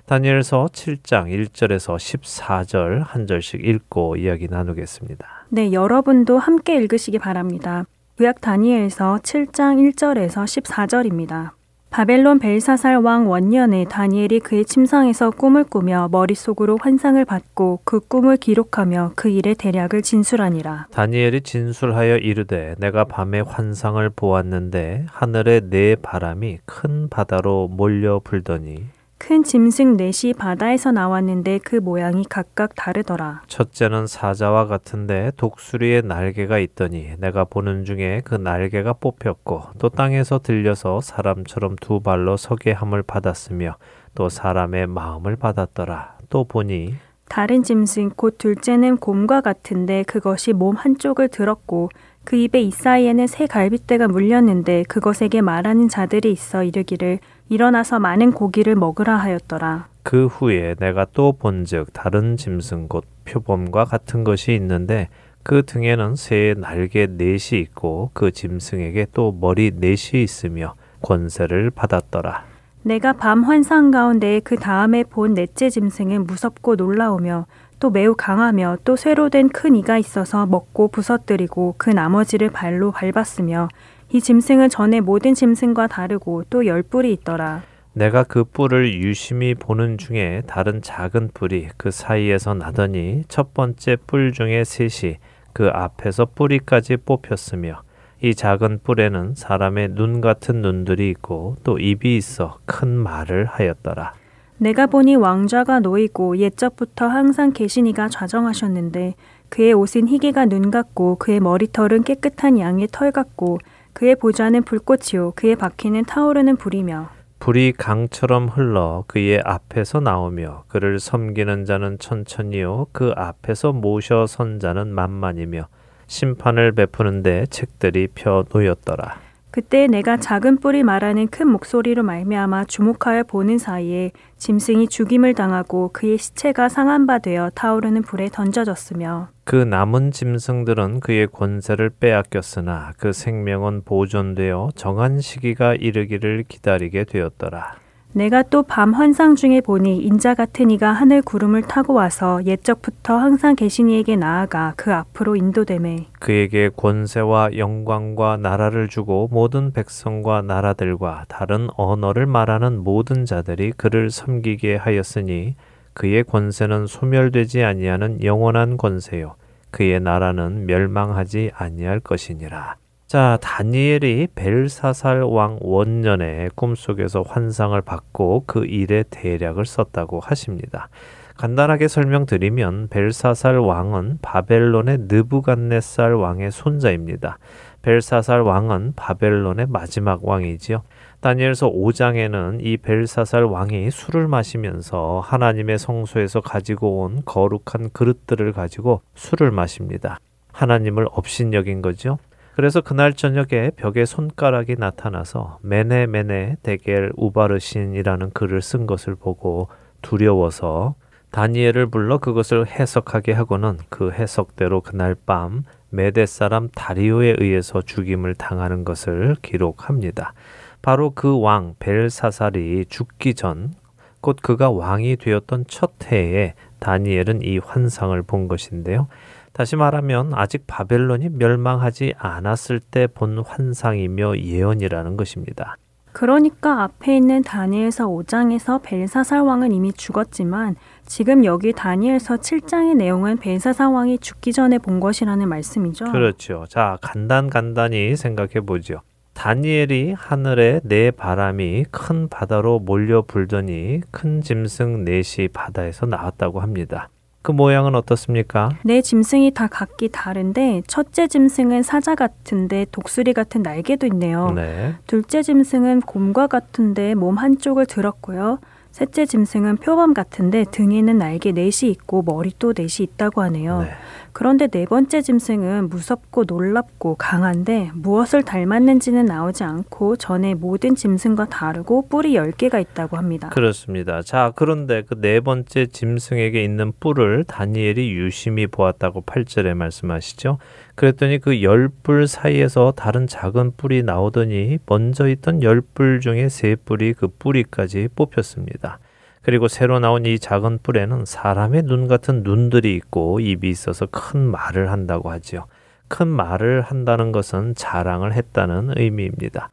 다니엘서 0.05 0.67
7장 0.73 1.27
1절에서 1.27 1.95
14절 1.95 3.05
한 3.05 3.25
절씩 3.25 3.65
읽고 3.65 4.17
이야기 4.17 4.49
나누겠습니다. 4.49 5.25
네, 5.47 5.71
여러분도 5.71 6.37
함께 6.37 6.75
읽으시기 6.75 7.19
바랍니다. 7.19 7.85
구약 8.17 8.41
다니엘서 8.41 9.19
7장 9.23 9.93
1절에서 9.93 10.43
14절입니다. 10.43 11.60
바벨론 11.91 12.39
벨사살 12.39 12.95
왕 12.99 13.29
원년에 13.29 13.83
다니엘이 13.83 14.39
그의 14.39 14.63
침상에서 14.63 15.29
꿈을 15.29 15.65
꾸며 15.65 16.07
머릿속으로 16.09 16.77
환상을 16.81 17.23
받고 17.25 17.81
그 17.83 17.99
꿈을 17.99 18.37
기록하며 18.37 19.11
그 19.17 19.27
일의 19.27 19.55
대략을 19.55 20.01
진술하니라. 20.01 20.87
다니엘이 20.89 21.41
진술하여 21.41 22.15
이르되 22.19 22.75
내가 22.79 23.03
밤에 23.03 23.41
환상을 23.41 24.09
보았는데 24.15 25.07
하늘에 25.09 25.59
네 25.69 25.95
바람이 25.95 26.59
큰 26.63 27.09
바다로 27.09 27.67
몰려 27.67 28.21
불더니 28.23 28.85
큰 29.23 29.43
짐승 29.43 29.97
넷이 29.97 30.33
바다에서 30.33 30.91
나왔는데 30.91 31.59
그 31.59 31.75
모양이 31.75 32.25
각각 32.27 32.73
다르더라. 32.75 33.43
첫째는 33.45 34.07
사자와 34.07 34.65
같은데 34.65 35.31
독수리의 35.37 36.01
날개가 36.01 36.57
있더니 36.57 37.11
내가 37.19 37.43
보는 37.43 37.85
중에 37.85 38.21
그 38.25 38.33
날개가 38.33 38.93
뽑혔고 38.93 39.61
또 39.77 39.89
땅에서 39.89 40.39
들려서 40.39 41.01
사람처럼 41.01 41.75
두 41.75 41.99
발로 41.99 42.35
서게 42.35 42.71
함을 42.71 43.03
받았으며 43.03 43.75
또 44.15 44.27
사람의 44.27 44.87
마음을 44.87 45.35
받았더라. 45.35 46.17
또 46.31 46.43
보니 46.43 46.95
다른 47.29 47.61
짐승 47.61 48.13
곧 48.15 48.39
둘째는 48.39 48.97
곰과 48.97 49.41
같은데 49.41 50.01
그것이 50.01 50.51
몸 50.51 50.75
한쪽을 50.75 51.27
들었고 51.27 51.89
그 52.23 52.37
입에 52.37 52.61
이 52.61 52.71
사이에는 52.71 53.27
새 53.27 53.45
갈빗대가 53.45 54.07
물렸는데 54.07 54.83
그것에게 54.87 55.41
말하는 55.41 55.89
자들이 55.89 56.31
있어 56.31 56.63
이르기를 56.63 57.19
일어나서 57.55 57.99
많은 57.99 58.31
고기를 58.31 58.75
먹으라 58.75 59.17
하였더라. 59.17 59.87
그 60.03 60.27
후에 60.27 60.73
내가 60.79 61.05
또 61.11 61.33
본즉 61.33 61.91
다른 61.91 62.37
짐승 62.37 62.87
곧 62.87 63.03
표범과 63.25 63.83
같은 63.83 64.23
것이 64.23 64.53
있는데 64.53 65.09
그 65.43 65.63
등에는 65.65 66.15
새의 66.15 66.55
날개 66.55 67.07
넷이 67.07 67.59
있고 67.59 68.09
그 68.13 68.31
짐승에게 68.31 69.07
또 69.11 69.37
머리 69.37 69.71
넷이 69.75 70.23
있으며 70.23 70.75
권세를 71.01 71.71
받았더라. 71.71 72.45
내가 72.83 73.11
밤 73.11 73.43
환상 73.43 73.91
가운데 73.91 74.39
그 74.45 74.55
다음에 74.55 75.03
본 75.03 75.33
넷째 75.33 75.69
짐승은 75.69 76.25
무섭고 76.27 76.75
놀라우며 76.75 77.47
또 77.79 77.89
매우 77.89 78.15
강하며 78.15 78.77
또 78.85 78.95
쇠로 78.95 79.29
된 79.29 79.49
큰 79.49 79.75
이가 79.75 79.97
있어서 79.97 80.45
먹고 80.45 80.87
부서뜨리고 80.87 81.75
그 81.77 81.89
나머지를 81.89 82.49
발로 82.49 82.91
밟았으며 82.91 83.67
이 84.13 84.19
짐승은 84.19 84.69
전에 84.69 84.99
모든 84.99 85.33
짐승과 85.33 85.87
다르고 85.87 86.43
또 86.49 86.65
열 86.65 86.83
뿔이 86.83 87.11
있더라. 87.13 87.63
내가 87.93 88.23
그 88.23 88.43
뿔을 88.43 88.93
유심히 89.01 89.53
보는 89.55 89.97
중에 89.97 90.43
다른 90.47 90.81
작은 90.81 91.31
뿔이 91.33 91.69
그 91.77 91.91
사이에서 91.91 92.53
나더니 92.53 93.23
첫 93.27 93.53
번째 93.53 93.97
뿔 94.07 94.31
중에 94.31 94.63
셋이 94.63 95.17
그 95.53 95.67
앞에서 95.67 96.25
뿌리까지 96.25 96.97
뽑혔으며 96.97 97.81
이 98.21 98.35
작은 98.35 98.79
뿔에는 98.83 99.33
사람의 99.35 99.89
눈 99.95 100.21
같은 100.21 100.61
눈들이 100.61 101.09
있고 101.09 101.55
또 101.63 101.79
입이 101.79 102.15
있어 102.17 102.59
큰 102.65 102.89
말을 102.89 103.45
하였더라. 103.45 104.13
내가 104.57 104.85
보니 104.85 105.15
왕좌가 105.15 105.79
놓이고 105.79 106.37
옛적부터 106.37 107.07
항상 107.07 107.51
계시니가 107.51 108.09
좌정하셨는데 108.09 109.15
그의 109.49 109.73
옷은 109.73 110.07
희게가 110.07 110.45
눈 110.45 110.69
같고 110.69 111.15
그의 111.15 111.39
머리털은 111.39 112.03
깨끗한 112.03 112.59
양의 112.59 112.89
털 112.91 113.11
같고 113.11 113.57
그의 113.93 114.15
보좌는 114.15 114.63
불꽃이요 114.63 115.33
그의 115.35 115.55
바퀴는 115.55 116.05
타오르는 116.05 116.57
불이며 116.57 117.09
불이 117.39 117.73
강처럼 117.73 118.49
흘러 118.49 119.03
그의 119.07 119.41
앞에서 119.43 119.99
나오며 119.99 120.65
그를 120.67 120.99
섬기는 120.99 121.65
자는 121.65 121.97
천천히요 121.97 122.87
그 122.91 123.13
앞에서 123.15 123.71
모셔 123.71 124.27
선 124.27 124.59
자는 124.59 124.93
만만이며 124.93 125.67
심판을 126.05 126.73
베푸는데 126.73 127.45
책들이 127.49 128.09
펴 128.13 128.43
놓였더라. 128.53 129.30
그때 129.51 129.87
내가 129.87 130.15
작은 130.15 130.57
뿔이 130.57 130.83
말하는 130.83 131.27
큰 131.27 131.49
목소리로 131.49 132.03
말미암아 132.03 132.65
주목하여 132.65 133.23
보는 133.23 133.57
사이에 133.57 134.11
짐승이 134.37 134.87
죽임을 134.87 135.33
당하고 135.33 135.89
그의 135.91 136.17
시체가 136.17 136.69
상한 136.69 137.05
바 137.05 137.19
되어 137.19 137.49
타오르는 137.53 138.03
불에 138.03 138.29
던져졌으며 138.29 139.27
그 139.43 139.57
남은 139.57 140.11
짐승들은 140.11 141.01
그의 141.01 141.27
권세를 141.27 141.91
빼앗겼으나 141.99 142.93
그 142.97 143.11
생명은 143.11 143.83
보존되어 143.83 144.69
정한 144.75 145.19
시기가 145.19 145.75
이르기를 145.75 146.45
기다리게 146.47 147.03
되었더라. 147.03 147.80
내가 148.13 148.43
또 148.43 148.63
밤 148.63 148.93
환상 148.93 149.35
중에 149.35 149.61
보니 149.61 149.99
인자 149.99 150.35
같은 150.35 150.69
이가 150.69 150.91
하늘 150.91 151.21
구름을 151.21 151.61
타고 151.61 151.93
와서 151.93 152.41
옛적부터 152.45 153.17
항상 153.17 153.55
계신 153.55 153.89
이에게 153.89 154.17
나아가 154.17 154.73
그 154.75 154.93
앞으로 154.93 155.37
인도됨에 155.37 156.07
그에게 156.19 156.69
권세와 156.75 157.57
영광과 157.57 158.35
나라를 158.37 158.89
주고 158.89 159.29
모든 159.31 159.71
백성과 159.71 160.41
나라들과 160.41 161.25
다른 161.29 161.69
언어를 161.77 162.25
말하는 162.25 162.83
모든 162.83 163.23
자들이 163.25 163.71
그를 163.77 164.11
섬기게 164.11 164.75
하였으니 164.75 165.55
그의 165.93 166.23
권세는 166.25 166.87
소멸되지 166.87 167.63
아니하는 167.63 168.23
영원한 168.23 168.75
권세요 168.75 169.35
그의 169.71 170.01
나라는 170.01 170.65
멸망하지 170.65 171.51
아니할 171.55 172.01
것이니라. 172.01 172.80
자, 173.11 173.37
다니엘이 173.41 174.29
벨사살 174.35 175.23
왕 175.23 175.57
원년에 175.59 176.47
꿈속에서 176.55 177.23
환상을 177.23 177.81
받고 177.81 178.45
그 178.47 178.63
일의 178.63 179.03
대략을 179.09 179.65
썼다고 179.65 180.21
하십니다. 180.21 180.87
간단하게 181.35 181.89
설명드리면 181.89 182.87
벨사살 182.87 183.57
왕은 183.57 184.19
바벨론의 184.21 184.99
느부갓네살 185.09 186.13
왕의 186.13 186.51
손자입니다. 186.51 187.37
벨사살 187.81 188.43
왕은 188.43 188.93
바벨론의 188.95 189.65
마지막 189.67 190.23
왕이지요. 190.23 190.81
다니엘서 191.19 191.69
5장에는 191.69 192.59
이 192.61 192.77
벨사살 192.77 193.43
왕이 193.43 193.91
술을 193.91 194.29
마시면서 194.29 195.19
하나님의 195.19 195.79
성소에서 195.79 196.39
가지고 196.39 197.01
온 197.01 197.23
거룩한 197.25 197.89
그릇들을 197.91 198.53
가지고 198.53 199.01
술을 199.15 199.51
마십니다. 199.51 200.17
하나님을 200.53 201.07
업신여긴 201.11 201.81
거죠. 201.81 202.17
그래서 202.55 202.81
그날 202.81 203.13
저녁에 203.13 203.71
벽에 203.75 204.05
손가락이 204.05 204.75
나타나서 204.77 205.59
메네 205.61 206.07
메네 206.07 206.57
데겔 206.63 207.11
우바르신이라는 207.15 208.31
글을 208.31 208.61
쓴 208.61 208.85
것을 208.85 209.15
보고 209.15 209.69
두려워서 210.01 210.95
다니엘을 211.31 211.87
불러 211.87 212.17
그것을 212.17 212.67
해석하게 212.67 213.31
하고는 213.31 213.77
그 213.89 214.11
해석대로 214.11 214.81
그날 214.81 215.15
밤 215.15 215.63
메데 215.89 216.25
사람 216.25 216.67
다리오에 216.69 217.35
의해서 217.39 217.81
죽임을 217.81 218.35
당하는 218.35 218.83
것을 218.83 219.35
기록합니다. 219.41 220.33
바로 220.81 221.11
그 221.11 221.37
왕 221.37 221.75
벨사살이 221.79 222.85
죽기 222.89 223.33
전, 223.33 223.73
곧 224.19 224.37
그가 224.41 224.71
왕이 224.71 225.17
되었던 225.17 225.65
첫 225.67 225.91
해에 226.11 226.53
다니엘은 226.79 227.43
이 227.43 227.59
환상을 227.59 228.21
본 228.23 228.47
것인데요. 228.47 229.07
다시 229.53 229.75
말하면 229.75 230.31
아직 230.33 230.65
바벨론이 230.67 231.29
멸망하지 231.29 232.13
않았을 232.17 232.79
때 232.79 233.07
본 233.07 233.39
환상이며 233.39 234.37
예언이라는 234.37 235.17
것입니다. 235.17 235.77
그러니까 236.13 236.83
앞에 236.83 237.15
있는 237.17 237.41
다니엘서 237.41 238.07
5장에서 238.07 238.81
벨사살 238.83 239.41
왕은 239.41 239.71
이미 239.71 239.93
죽었지만 239.93 240.75
지금 241.05 241.45
여기 241.45 241.71
다니엘서 241.71 242.37
7장의 242.37 242.95
내용은 242.95 243.37
벨사살 243.37 243.87
왕이 243.87 244.19
죽기 244.19 244.51
전에 244.51 244.77
본 244.77 244.99
것이라는 244.99 245.47
말씀이죠. 245.47 246.11
그렇죠. 246.11 246.65
자, 246.67 246.97
간단 247.01 247.49
간단히 247.49 248.15
생각해 248.17 248.61
보죠. 248.65 249.01
다니엘이 249.33 250.13
하늘에 250.17 250.81
네 250.83 251.11
바람이 251.11 251.85
큰 251.91 252.27
바다로 252.27 252.79
몰려 252.79 253.21
불더니 253.21 254.01
큰 254.11 254.41
짐승 254.41 255.05
넷이 255.05 255.47
바다에서 255.47 256.05
나왔다고 256.05 256.59
합니다. 256.59 257.09
그 257.41 257.51
모양은 257.51 257.95
어떻습니까? 257.95 258.69
네 258.83 259.01
짐승이 259.01 259.51
다 259.51 259.67
각기 259.67 260.09
다른데 260.09 260.83
첫째 260.87 261.27
짐승은 261.27 261.81
사자 261.83 262.13
같은데 262.15 262.85
독수리 262.91 263.33
같은 263.33 263.63
날개도 263.63 264.05
있네요. 264.07 264.51
네. 264.51 264.95
둘째 265.07 265.41
짐승은 265.41 266.01
곰과 266.01 266.47
같은데 266.47 267.15
몸 267.15 267.37
한쪽을 267.37 267.87
들었고요. 267.87 268.59
셋째 268.91 269.25
짐승은 269.25 269.77
표범 269.77 270.13
같은데 270.13 270.65
등에는 270.69 271.17
날개 271.17 271.53
넷이 271.53 271.89
있고 271.91 272.23
머리 272.23 272.51
또 272.59 272.73
넷이 272.75 273.05
있다고 273.05 273.41
하네요. 273.43 273.83
네. 273.83 273.91
그런데 274.33 274.67
네 274.67 274.85
번째 274.85 275.21
짐승은 275.21 275.89
무섭고 275.89 276.43
놀랍고 276.47 277.15
강한데 277.15 277.91
무엇을 277.93 278.43
닮았는지는 278.43 279.25
나오지 279.25 279.63
않고 279.63 280.17
전에 280.17 280.53
모든 280.53 280.95
짐승과 280.95 281.45
다르고 281.45 282.07
뿔이 282.09 282.33
10개가 282.33 282.81
있다고 282.81 283.17
합니다. 283.17 283.49
그렇습니다. 283.49 284.21
자, 284.21 284.51
그런데 284.55 285.03
그 285.03 285.21
네 285.21 285.39
번째 285.39 285.85
짐승에게 285.85 286.63
있는 286.63 286.91
뿔을 286.99 287.43
다니엘이 287.45 288.11
유심히 288.11 288.67
보았다고 288.67 289.21
8절에 289.21 289.75
말씀하시죠. 289.75 290.57
그랬더니 290.95 291.39
그 291.39 291.61
열 291.61 291.89
뿔 292.03 292.27
사이에서 292.27 292.93
다른 292.95 293.27
작은 293.27 293.73
뿔이 293.77 294.03
나오더니 294.03 294.79
먼저 294.85 295.27
있던 295.27 295.63
열 295.63 295.81
뿔 295.81 296.19
중에 296.19 296.49
세 296.49 296.75
뿔이 296.75 297.13
그 297.13 297.27
뿌리까지 297.27 298.09
뽑혔습니다. 298.15 298.99
그리고 299.41 299.67
새로 299.67 299.99
나온 299.99 300.25
이 300.25 300.37
작은 300.37 300.79
뿔에는 300.83 301.25
사람의 301.25 301.83
눈 301.83 302.07
같은 302.07 302.43
눈들이 302.43 302.95
있고 302.95 303.39
입이 303.39 303.69
있어서 303.69 304.05
큰 304.11 304.39
말을 304.41 304.91
한다고 304.91 305.31
하지요. 305.31 305.65
큰 306.07 306.27
말을 306.27 306.81
한다는 306.81 307.31
것은 307.31 307.73
자랑을 307.75 308.33
했다는 308.33 308.93
의미입니다. 308.97 309.69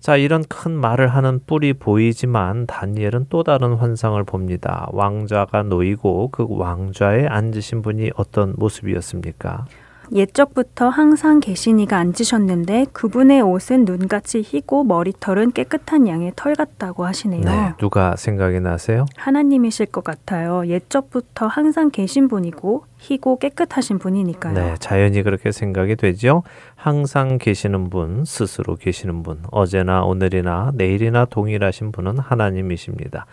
자, 0.00 0.16
이런 0.16 0.42
큰 0.48 0.72
말을 0.72 1.06
하는 1.06 1.38
뿔이 1.46 1.74
보이지만 1.74 2.66
다니엘은 2.66 3.26
또 3.30 3.44
다른 3.44 3.74
환상을 3.74 4.20
봅니다. 4.24 4.88
왕좌가 4.90 5.62
놓이고 5.64 6.30
그 6.32 6.46
왕좌에 6.48 7.26
앉으신 7.28 7.82
분이 7.82 8.10
어떤 8.16 8.54
모습이었습니까? 8.56 9.66
옛적부터 10.14 10.88
항상 10.88 11.40
계시니가 11.40 11.96
앉으셨는데 11.96 12.86
그분의 12.92 13.40
옷은 13.40 13.84
눈같이 13.84 14.42
희고 14.42 14.84
머리털은 14.84 15.52
깨끗한 15.52 16.06
양의 16.06 16.32
털 16.36 16.54
같다고 16.54 17.04
하시네요. 17.06 17.42
네, 17.42 17.72
누가 17.78 18.16
생각이 18.16 18.60
나세요? 18.60 19.06
하나님이실 19.16 19.86
것 19.86 20.04
같아요. 20.04 20.66
옛적부터 20.66 21.46
항상 21.46 21.90
계신 21.90 22.28
분이고 22.28 22.84
희고 22.98 23.38
깨끗하신 23.38 23.98
분이니까요. 23.98 24.54
네, 24.54 24.74
자연히 24.78 25.22
그렇게 25.22 25.50
생각이 25.50 25.96
되죠. 25.96 26.42
항상 26.76 27.38
계시는 27.38 27.90
분, 27.90 28.24
스스로 28.24 28.76
계시는 28.76 29.22
분, 29.22 29.42
어제나 29.50 30.04
오늘이나 30.04 30.72
내일이나 30.74 31.24
동일하신 31.24 31.92
분은 31.92 32.18
하나님이십니다. 32.18 33.26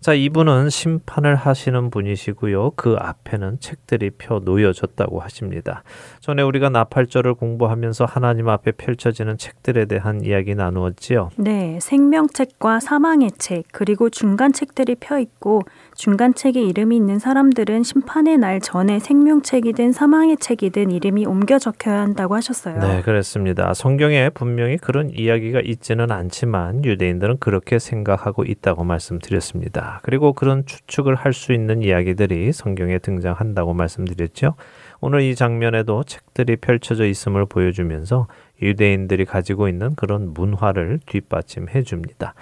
자, 0.00 0.14
이분은 0.14 0.70
심판을 0.70 1.34
하시는 1.34 1.90
분이시고요. 1.90 2.72
그 2.76 2.96
앞에는 2.98 3.60
책들이 3.60 4.10
펴 4.10 4.40
놓여졌다고 4.40 5.20
하십니다. 5.20 5.82
전에 6.20 6.42
우리가 6.42 6.68
나팔절을 6.70 7.34
공부하면서 7.34 8.04
하나님 8.04 8.48
앞에 8.48 8.72
펼쳐지는 8.72 9.38
책들에 9.38 9.86
대한 9.86 10.22
이야기 10.24 10.54
나누었지요. 10.54 11.30
네, 11.36 11.78
생명책과 11.80 12.80
사망의 12.80 13.32
책, 13.38 13.64
그리고 13.72 14.10
중간 14.10 14.52
책들이 14.52 14.94
펴 14.94 15.18
있고 15.18 15.62
중간 15.96 16.34
책에 16.34 16.62
이름이 16.62 16.94
있는 16.94 17.18
사람들은 17.18 17.82
심판의 17.82 18.36
날 18.36 18.60
전에 18.60 18.98
생명책이든 18.98 19.92
사망의 19.92 20.36
책이든 20.36 20.90
이름이 20.90 21.24
옮겨 21.24 21.58
적혀야 21.58 22.00
한다고 22.00 22.34
하셨어요. 22.34 22.78
네, 22.80 23.00
그렇습니다. 23.00 23.72
성경에 23.72 24.28
분명히 24.28 24.76
그런 24.76 25.08
이야기가 25.10 25.62
있지는 25.64 26.10
않지만 26.10 26.84
유대인들은 26.84 27.38
그렇게 27.38 27.78
생각하고 27.78 28.44
있다고 28.44 28.84
말씀드렸습니다. 28.84 30.00
그리고 30.02 30.32
그런 30.34 30.66
추측을 30.66 31.14
할 31.14 31.36
수 31.36 31.52
있는 31.52 31.82
이야기들이 31.82 32.50
성경에 32.52 32.98
등장한다고 32.98 33.74
말씀드렸죠. 33.74 34.54
오늘 35.02 35.20
이 35.20 35.34
장면에도 35.34 36.02
책들이 36.04 36.56
펼쳐져 36.56 37.04
있음을 37.04 37.44
보여주면서 37.44 38.26
유대인들이 38.62 39.26
가지고 39.26 39.68
있는 39.68 39.94
그런 39.96 40.32
문화를 40.32 41.00
뒷받침해 41.04 41.82
줍니다. 41.82 42.32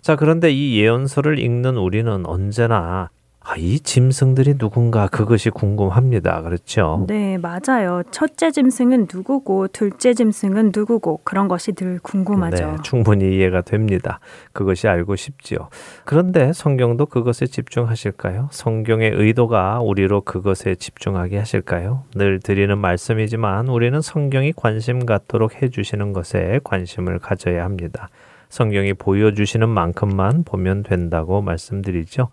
자, 0.00 0.16
그런데 0.16 0.50
이 0.50 0.78
예언서를 0.78 1.38
읽는 1.38 1.76
우리는 1.76 2.26
언제나 2.26 3.10
아, 3.42 3.56
이 3.56 3.80
짐승들이 3.80 4.58
누군가 4.58 5.08
그것이 5.08 5.48
궁금합니다. 5.48 6.42
그렇죠? 6.42 7.04
네, 7.08 7.38
맞아요. 7.38 8.02
첫째 8.10 8.50
짐승은 8.50 9.08
누구고 9.12 9.68
둘째 9.68 10.12
짐승은 10.12 10.72
누구고 10.74 11.20
그런 11.24 11.48
것이 11.48 11.72
늘 11.72 11.98
궁금하죠. 12.02 12.66
네, 12.72 12.76
충분히 12.82 13.36
이해가 13.36 13.62
됩니다. 13.62 14.20
그것이 14.52 14.88
알고 14.88 15.16
싶지요. 15.16 15.68
그런데 16.04 16.52
성경도 16.52 17.06
그것에 17.06 17.46
집중하실까요? 17.46 18.50
성경의 18.52 19.12
의도가 19.14 19.80
우리로 19.80 20.20
그것에 20.20 20.74
집중하게 20.74 21.38
하실까요? 21.38 22.04
늘 22.14 22.40
드리는 22.40 22.76
말씀이지만 22.76 23.68
우리는 23.68 24.00
성경이 24.02 24.52
관심 24.54 25.06
갖도록 25.06 25.62
해 25.62 25.70
주시는 25.70 26.12
것에 26.12 26.60
관심을 26.62 27.18
가져야 27.18 27.64
합니다. 27.64 28.10
성경이 28.50 28.94
보여주시는 28.94 29.68
만큼만 29.68 30.44
보면 30.44 30.82
된다고 30.82 31.40
말씀드리죠. 31.40 32.28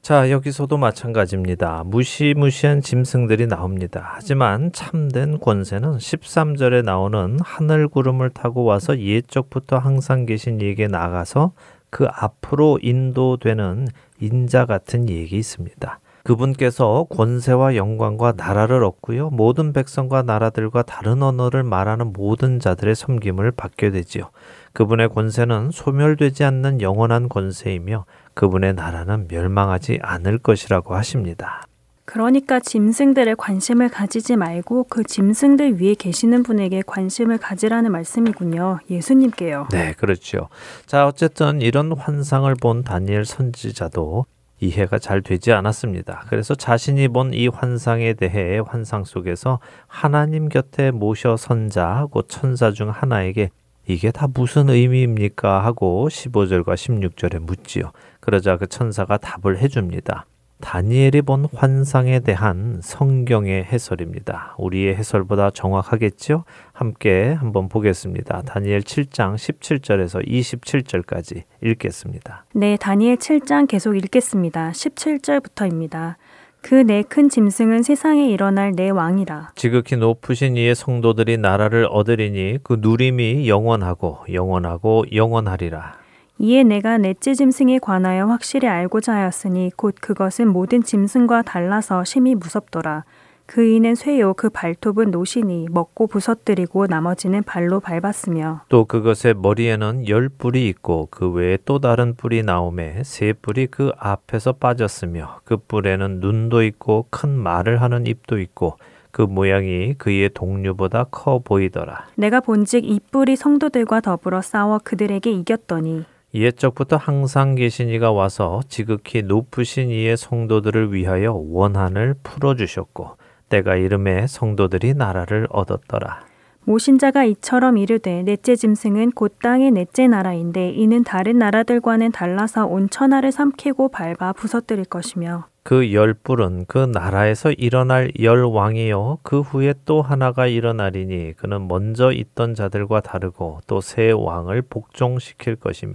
자, 0.00 0.30
여기서도 0.30 0.78
마찬가지입니다. 0.78 1.82
무시무시한 1.84 2.80
짐승들이 2.80 3.48
나옵니다. 3.48 4.12
하지만 4.14 4.72
참된 4.72 5.38
권세는 5.38 5.98
13절에 5.98 6.82
나오는 6.82 7.36
하늘 7.42 7.86
구름을 7.86 8.30
타고 8.30 8.64
와서 8.64 8.98
옛적부터 8.98 9.76
항상 9.76 10.24
계신 10.24 10.58
이에게 10.62 10.86
나가서 10.86 11.52
그 11.90 12.06
앞으로 12.10 12.78
인도되는 12.80 13.88
인자 14.20 14.64
같은 14.64 15.08
이에게 15.08 15.36
있습니다. 15.36 16.00
그분께서 16.22 17.06
권세와 17.10 17.76
영광과 17.76 18.34
나라를 18.36 18.84
얻고요. 18.84 19.30
모든 19.30 19.72
백성과 19.72 20.22
나라들과 20.22 20.82
다른 20.82 21.22
언어를 21.22 21.62
말하는 21.62 22.12
모든 22.12 22.60
자들의 22.60 22.94
섬김을 22.94 23.52
받게 23.52 23.90
되지요. 23.90 24.30
그분의 24.72 25.08
권세는 25.08 25.70
소멸되지 25.72 26.44
않는 26.44 26.80
영원한 26.80 27.28
권세이며 27.28 28.04
그분의 28.34 28.74
나라는 28.74 29.26
멸망하지 29.28 29.98
않을 30.02 30.38
것이라고 30.38 30.94
하십니다. 30.94 31.62
그러니까 32.04 32.58
짐승들에 32.58 33.34
관심을 33.34 33.88
가지지 33.88 34.34
말고 34.34 34.84
그 34.90 35.04
짐승들 35.04 35.80
위에 35.80 35.94
계시는 35.94 36.42
분에게 36.42 36.82
관심을 36.84 37.38
가지라는 37.38 37.92
말씀이군요. 37.92 38.80
예수님께요. 38.90 39.68
네, 39.70 39.92
그렇죠. 39.92 40.48
자, 40.86 41.06
어쨌든 41.06 41.60
이런 41.60 41.92
환상을 41.92 42.52
본 42.56 42.82
다니엘 42.82 43.24
선지자도 43.24 44.26
이해가 44.58 44.98
잘 44.98 45.22
되지 45.22 45.52
않았습니다. 45.52 46.24
그래서 46.28 46.54
자신이 46.54 47.08
본 47.08 47.32
이 47.32 47.46
환상에 47.46 48.14
대해 48.14 48.60
환상 48.66 49.04
속에서 49.04 49.60
하나님 49.86 50.48
곁에 50.48 50.90
모셔 50.90 51.36
선자하고 51.36 52.22
천사 52.22 52.72
중 52.72 52.90
하나에게 52.90 53.50
이게 53.92 54.12
다 54.12 54.28
무슨 54.32 54.70
의미입니까? 54.70 55.64
하고 55.64 56.08
15절과 56.08 56.74
16절에 56.74 57.40
묻지요. 57.40 57.90
그러자 58.20 58.56
그 58.56 58.68
천사가 58.68 59.18
답을 59.18 59.58
해줍니다. 59.58 60.26
다니엘이 60.60 61.22
본 61.22 61.46
환상에 61.54 62.20
대한 62.20 62.80
성경의 62.82 63.64
해설입니다. 63.64 64.54
우리의 64.58 64.94
해설보다 64.94 65.50
정확하겠죠? 65.50 66.44
함께 66.72 67.32
한번 67.32 67.68
보겠습니다. 67.68 68.42
다니엘 68.42 68.82
7장 68.82 69.34
17절에서 69.34 70.24
27절까지 70.24 71.42
읽겠습니다. 71.62 72.44
네, 72.54 72.76
다니엘 72.76 73.16
7장 73.16 73.66
계속 73.66 73.96
읽겠습니다. 73.96 74.70
17절부터입니다. 74.70 76.16
그 76.62 76.84
내 76.84 77.02
큰 77.02 77.28
짐승은 77.28 77.82
세상에 77.82 78.28
일어날 78.28 78.72
내 78.72 78.90
왕이라. 78.90 79.52
지극히 79.54 79.96
높으신 79.96 80.56
이의 80.56 80.74
성도들이 80.74 81.38
나라를 81.38 81.86
얻으리니 81.90 82.58
그 82.62 82.76
누림이 82.80 83.48
영원하고 83.48 84.18
영원하고 84.32 85.04
영원하리라. 85.12 85.94
이에 86.38 86.62
내가 86.62 86.96
넷째 86.98 87.34
짐승에 87.34 87.78
관하여 87.80 88.26
확실히 88.26 88.68
알고자 88.68 89.14
하였으니 89.14 89.72
곧 89.76 89.94
그것은 90.00 90.48
모든 90.48 90.82
짐승과 90.82 91.42
달라서 91.42 92.04
심히 92.04 92.34
무섭더라. 92.34 93.04
그 93.50 93.64
이는 93.64 93.96
쇠요 93.96 94.32
그 94.34 94.48
발톱은 94.48 95.10
노시니 95.10 95.66
먹고 95.72 96.06
부서뜨리고 96.06 96.86
나머지는 96.86 97.42
발로 97.42 97.80
밟았으며 97.80 98.60
또 98.68 98.84
그것의 98.84 99.34
머리에는 99.34 100.06
열 100.06 100.28
뿔이 100.28 100.68
있고 100.68 101.08
그 101.10 101.28
외에 101.28 101.58
또 101.64 101.80
다른 101.80 102.14
뿔이 102.14 102.44
나오매 102.44 103.02
세 103.02 103.32
뿔이 103.32 103.66
그 103.66 103.90
앞에서 103.98 104.52
빠졌으며 104.52 105.40
그 105.42 105.56
뿔에는 105.56 106.20
눈도 106.20 106.62
있고 106.62 107.06
큰 107.10 107.30
말을 107.30 107.82
하는 107.82 108.06
입도 108.06 108.38
있고 108.38 108.76
그 109.10 109.22
모양이 109.22 109.94
그의 109.94 110.30
동류보다 110.32 111.06
커 111.10 111.40
보이더라. 111.40 112.06
내가 112.14 112.38
본즉 112.38 112.84
이 112.84 113.00
뿔이 113.10 113.34
성도들과 113.34 114.00
더불어 114.00 114.42
싸워 114.42 114.78
그들에게 114.78 115.28
이겼더니 115.28 116.04
옛적부터 116.32 116.96
항상 116.96 117.56
계신 117.56 117.88
이가 117.88 118.12
와서 118.12 118.60
지극히 118.68 119.22
높으신 119.22 119.90
이의 119.90 120.16
성도들을 120.16 120.94
위하여 120.94 121.32
원한을 121.32 122.14
풀어주셨고 122.22 123.18
때가 123.50 123.76
이름에 123.76 124.26
성도들이 124.26 124.94
나라를 124.94 125.46
얻었더라. 125.50 126.20
모신자가 126.64 127.24
이처럼 127.24 127.78
이르되 127.78 128.22
넷째 128.22 128.54
짐승은 128.54 129.12
곧 129.12 129.38
땅의 129.42 129.72
넷째 129.72 130.06
나라인데 130.06 130.70
이는 130.70 131.02
다른 131.04 131.38
나라들과는 131.38 132.12
달라서 132.12 132.66
온 132.66 132.88
천하를 132.90 133.32
삼키고 133.32 133.88
밟아 133.88 134.32
부서뜨릴 134.34 134.84
것이며 134.84 135.46
그 135.62 135.92
열 135.92 136.14
뿔은 136.14 136.66
그 136.68 136.78
나라에서 136.78 137.50
일어날 137.52 138.12
열 138.20 138.44
왕이요 138.44 139.18
그 139.22 139.40
후에 139.40 139.74
또 139.84 140.02
하나가 140.02 140.46
일어나리니 140.46 141.32
그는 141.36 141.66
먼저 141.66 142.12
있던 142.12 142.54
자들과 142.54 143.00
다르고 143.00 143.60
또 143.66 143.80
새 143.80 144.10
왕을 144.12 144.62
복종시킬 144.62 145.56
것이며 145.56 145.94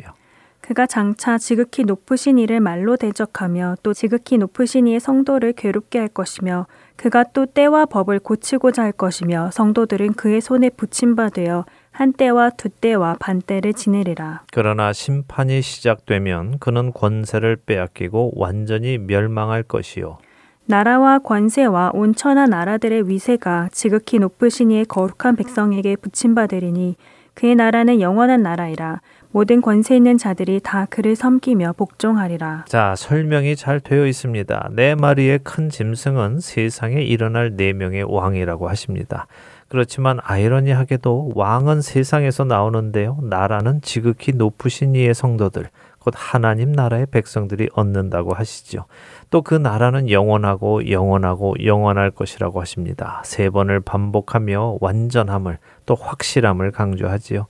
그가 0.62 0.88
장차 0.88 1.38
지극히 1.38 1.84
높으신 1.84 2.40
이를 2.40 2.60
말로 2.60 2.98
대적하며 2.98 3.76
또 3.84 3.94
지극히 3.94 4.40
높으신 4.40 4.88
이의 4.88 5.00
성도를 5.00 5.54
괴롭게 5.54 6.00
할 6.00 6.08
것이며 6.08 6.66
그가 6.96 7.24
또 7.34 7.46
때와 7.46 7.86
법을 7.86 8.20
고치고자 8.20 8.84
할 8.84 8.92
것이며 8.92 9.52
성도들은 9.52 10.14
그의 10.14 10.42
손에 10.42 10.70
붙임 10.70 11.16
바 11.16 11.30
되어 11.30 11.66
한 11.92 12.14
때와 12.14 12.50
두 12.52 12.70
때와 12.70 13.16
반 13.20 13.42
때를 13.42 13.74
지내리라. 13.74 14.44
그러나 14.52 14.92
심판이 14.92 15.62
시작되면 15.62 16.60
그는 16.60 16.92
권세를 16.92 17.58
빼앗기고 17.66 18.34
완전히 18.36 18.98
멸망할 18.98 19.64
것이요. 19.64 20.18
나라와 20.66 21.20
권세와 21.20 21.92
온 21.94 22.16
천하 22.16 22.48
나라들의 22.48 23.08
위세가 23.08 23.70
지극히 23.72 24.18
높으신 24.18 24.72
이의 24.72 24.86
거룩한 24.86 25.36
백성에게 25.36 25.96
붙임받으리니 25.96 26.96
그의 27.36 27.56
나라는 27.56 28.02
영원한 28.02 28.42
나라이라 28.42 29.02
모든 29.36 29.60
권세 29.60 29.98
있는 29.98 30.18
자들이 30.18 30.62
다 30.64 30.88
그를 30.90 31.14
섬기며 31.14 31.74
복종하리라. 31.74 32.64
자, 32.70 32.96
설명이 32.96 33.58
잘 33.58 33.82
되어 33.82 34.08
있습니다. 34.08 34.70
네 34.72 34.96
마리의 34.96 35.40
큰 35.44 35.68
짐승은 35.68 36.40
세상에 36.40 37.02
일어날 37.02 37.58
네 37.58 37.74
명의 37.74 38.06
왕이라고 38.08 38.70
하십니다. 38.70 39.28
그렇지만 39.68 40.20
아이러니하게도 40.24 41.34
왕은 41.36 41.82
세상에서 41.82 42.46
나오는데요. 42.46 43.18
나라는 43.24 43.82
지극히 43.82 44.32
높으신 44.32 44.96
이의 44.96 45.14
성도들, 45.14 45.68
곧 46.00 46.14
하나님 46.16 46.72
나라의 46.72 47.08
백성들이 47.08 47.68
얻는다고 47.74 48.34
하시죠. 48.34 48.86
또 49.32 49.42
그 49.42 49.56
나라는 49.56 50.10
영원하고 50.10 50.90
영원하고 50.90 51.56
영원할 51.66 52.10
것이라고 52.12 52.62
하십니다. 52.62 53.22
세 53.26 53.50
번을 53.50 53.82
반복하며 53.82 54.78
완전함을 54.80 55.58
또 55.86 55.96
확실함을 55.96 56.72
강조하지요. 56.72 57.48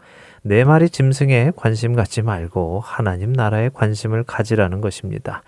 네 0.47 0.63
마리 0.63 0.91
짐승에 0.91 1.53
관심 1.55 1.95
갖지 1.95 2.21
말고 2.21 2.79
하나님 2.79 3.33
나라에 3.33 3.71
관심을 3.73 4.23
가지라는 4.23 4.79
것입니다. 4.79 5.41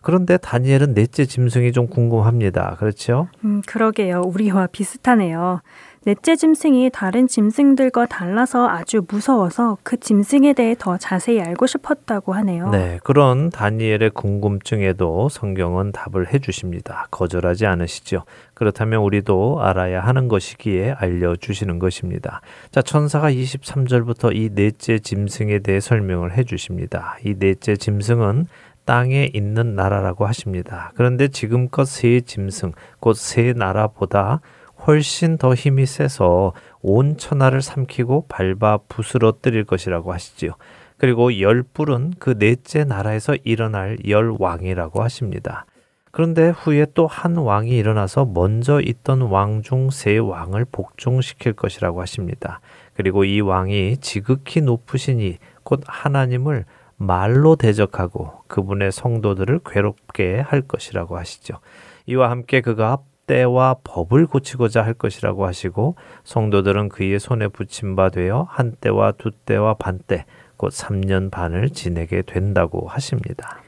그런데 0.00 0.38
다니엘은 0.38 0.94
넷째 0.94 1.26
짐승이 1.26 1.72
좀 1.72 1.86
궁금합니다. 1.86 2.76
그렇죠? 2.78 3.28
음, 3.44 3.60
그러게요. 3.66 4.22
우리와 4.22 4.68
비슷하네요. 4.68 5.60
넷째 6.04 6.36
짐승이 6.36 6.90
다른 6.92 7.26
짐승들과 7.26 8.06
달라서 8.06 8.68
아주 8.68 9.02
무서워서 9.08 9.78
그 9.82 9.98
짐승에 9.98 10.52
대해 10.54 10.74
더 10.78 10.96
자세히 10.96 11.40
알고 11.40 11.66
싶었다고 11.66 12.32
하네요. 12.34 12.70
네, 12.70 12.98
그런 13.02 13.50
다니엘의 13.50 14.10
궁금증에도 14.14 15.28
성경은 15.28 15.92
답을 15.92 16.32
해주십니다. 16.32 17.08
거절하지 17.10 17.66
않으시죠. 17.66 18.24
그렇다면 18.54 19.00
우리도 19.02 19.60
알아야 19.60 20.00
하는 20.00 20.28
것이기에 20.28 20.92
알려주시는 20.98 21.78
것입니다. 21.78 22.40
자, 22.70 22.80
천사가 22.80 23.30
23절부터 23.30 24.34
이 24.34 24.50
넷째 24.54 24.98
짐승에 24.98 25.58
대해 25.60 25.80
설명을 25.80 26.36
해주십니다. 26.36 27.18
이 27.24 27.34
넷째 27.38 27.76
짐승은 27.76 28.46
땅에 28.84 29.30
있는 29.34 29.74
나라라고 29.74 30.26
하십니다. 30.26 30.92
그런데 30.94 31.28
지금껏 31.28 31.84
세 31.84 32.20
짐승, 32.22 32.72
곧 33.00 33.16
세 33.16 33.52
나라보다 33.54 34.40
훨씬 34.88 35.36
더 35.36 35.54
힘이 35.54 35.84
세서 35.84 36.54
온 36.80 37.18
천하를 37.18 37.60
삼키고 37.60 38.26
밟아 38.28 38.78
부스러뜨릴 38.88 39.64
것이라고 39.64 40.14
하시지요. 40.14 40.52
그리고 40.96 41.38
열 41.40 41.62
뿔은 41.62 42.14
그 42.18 42.38
넷째 42.38 42.84
나라에서 42.84 43.36
일어날 43.44 43.98
열 44.08 44.34
왕이라고 44.36 45.02
하십니다. 45.02 45.66
그런데 46.10 46.48
후에 46.48 46.86
또 46.94 47.06
한 47.06 47.36
왕이 47.36 47.70
일어나서 47.70 48.24
먼저 48.24 48.80
있던 48.80 49.20
왕 49.22 49.62
중 49.62 49.90
세 49.90 50.16
왕을 50.16 50.64
복종시킬 50.72 51.52
것이라고 51.52 52.00
하십니다. 52.00 52.60
그리고 52.94 53.24
이 53.24 53.40
왕이 53.40 53.98
지극히 53.98 54.62
높으시니 54.62 55.36
곧 55.62 55.82
하나님을 55.86 56.64
말로 56.96 57.56
대적하고 57.56 58.32
그분의 58.48 58.90
성도들을 58.90 59.60
괴롭게 59.66 60.40
할 60.40 60.62
것이라고 60.62 61.18
하시죠. 61.18 61.58
이와 62.06 62.30
함께 62.30 62.62
그가 62.62 62.98
때와 63.28 63.76
법을 63.84 64.26
고치고자 64.26 64.82
할 64.82 64.94
것이라고 64.94 65.46
하시고 65.46 65.94
성도들은 66.24 66.88
그의 66.88 67.20
손에 67.20 67.46
붙임 67.46 67.94
바 67.94 68.08
되어 68.08 68.48
한 68.50 68.72
때와 68.72 69.12
두 69.12 69.30
때와 69.30 69.74
반 69.74 70.00
때, 70.00 70.24
곧 70.56 70.72
3년 70.72 71.30
반을 71.30 71.70
지내게 71.70 72.22
된다고 72.22 72.88
하십니다. 72.88 73.60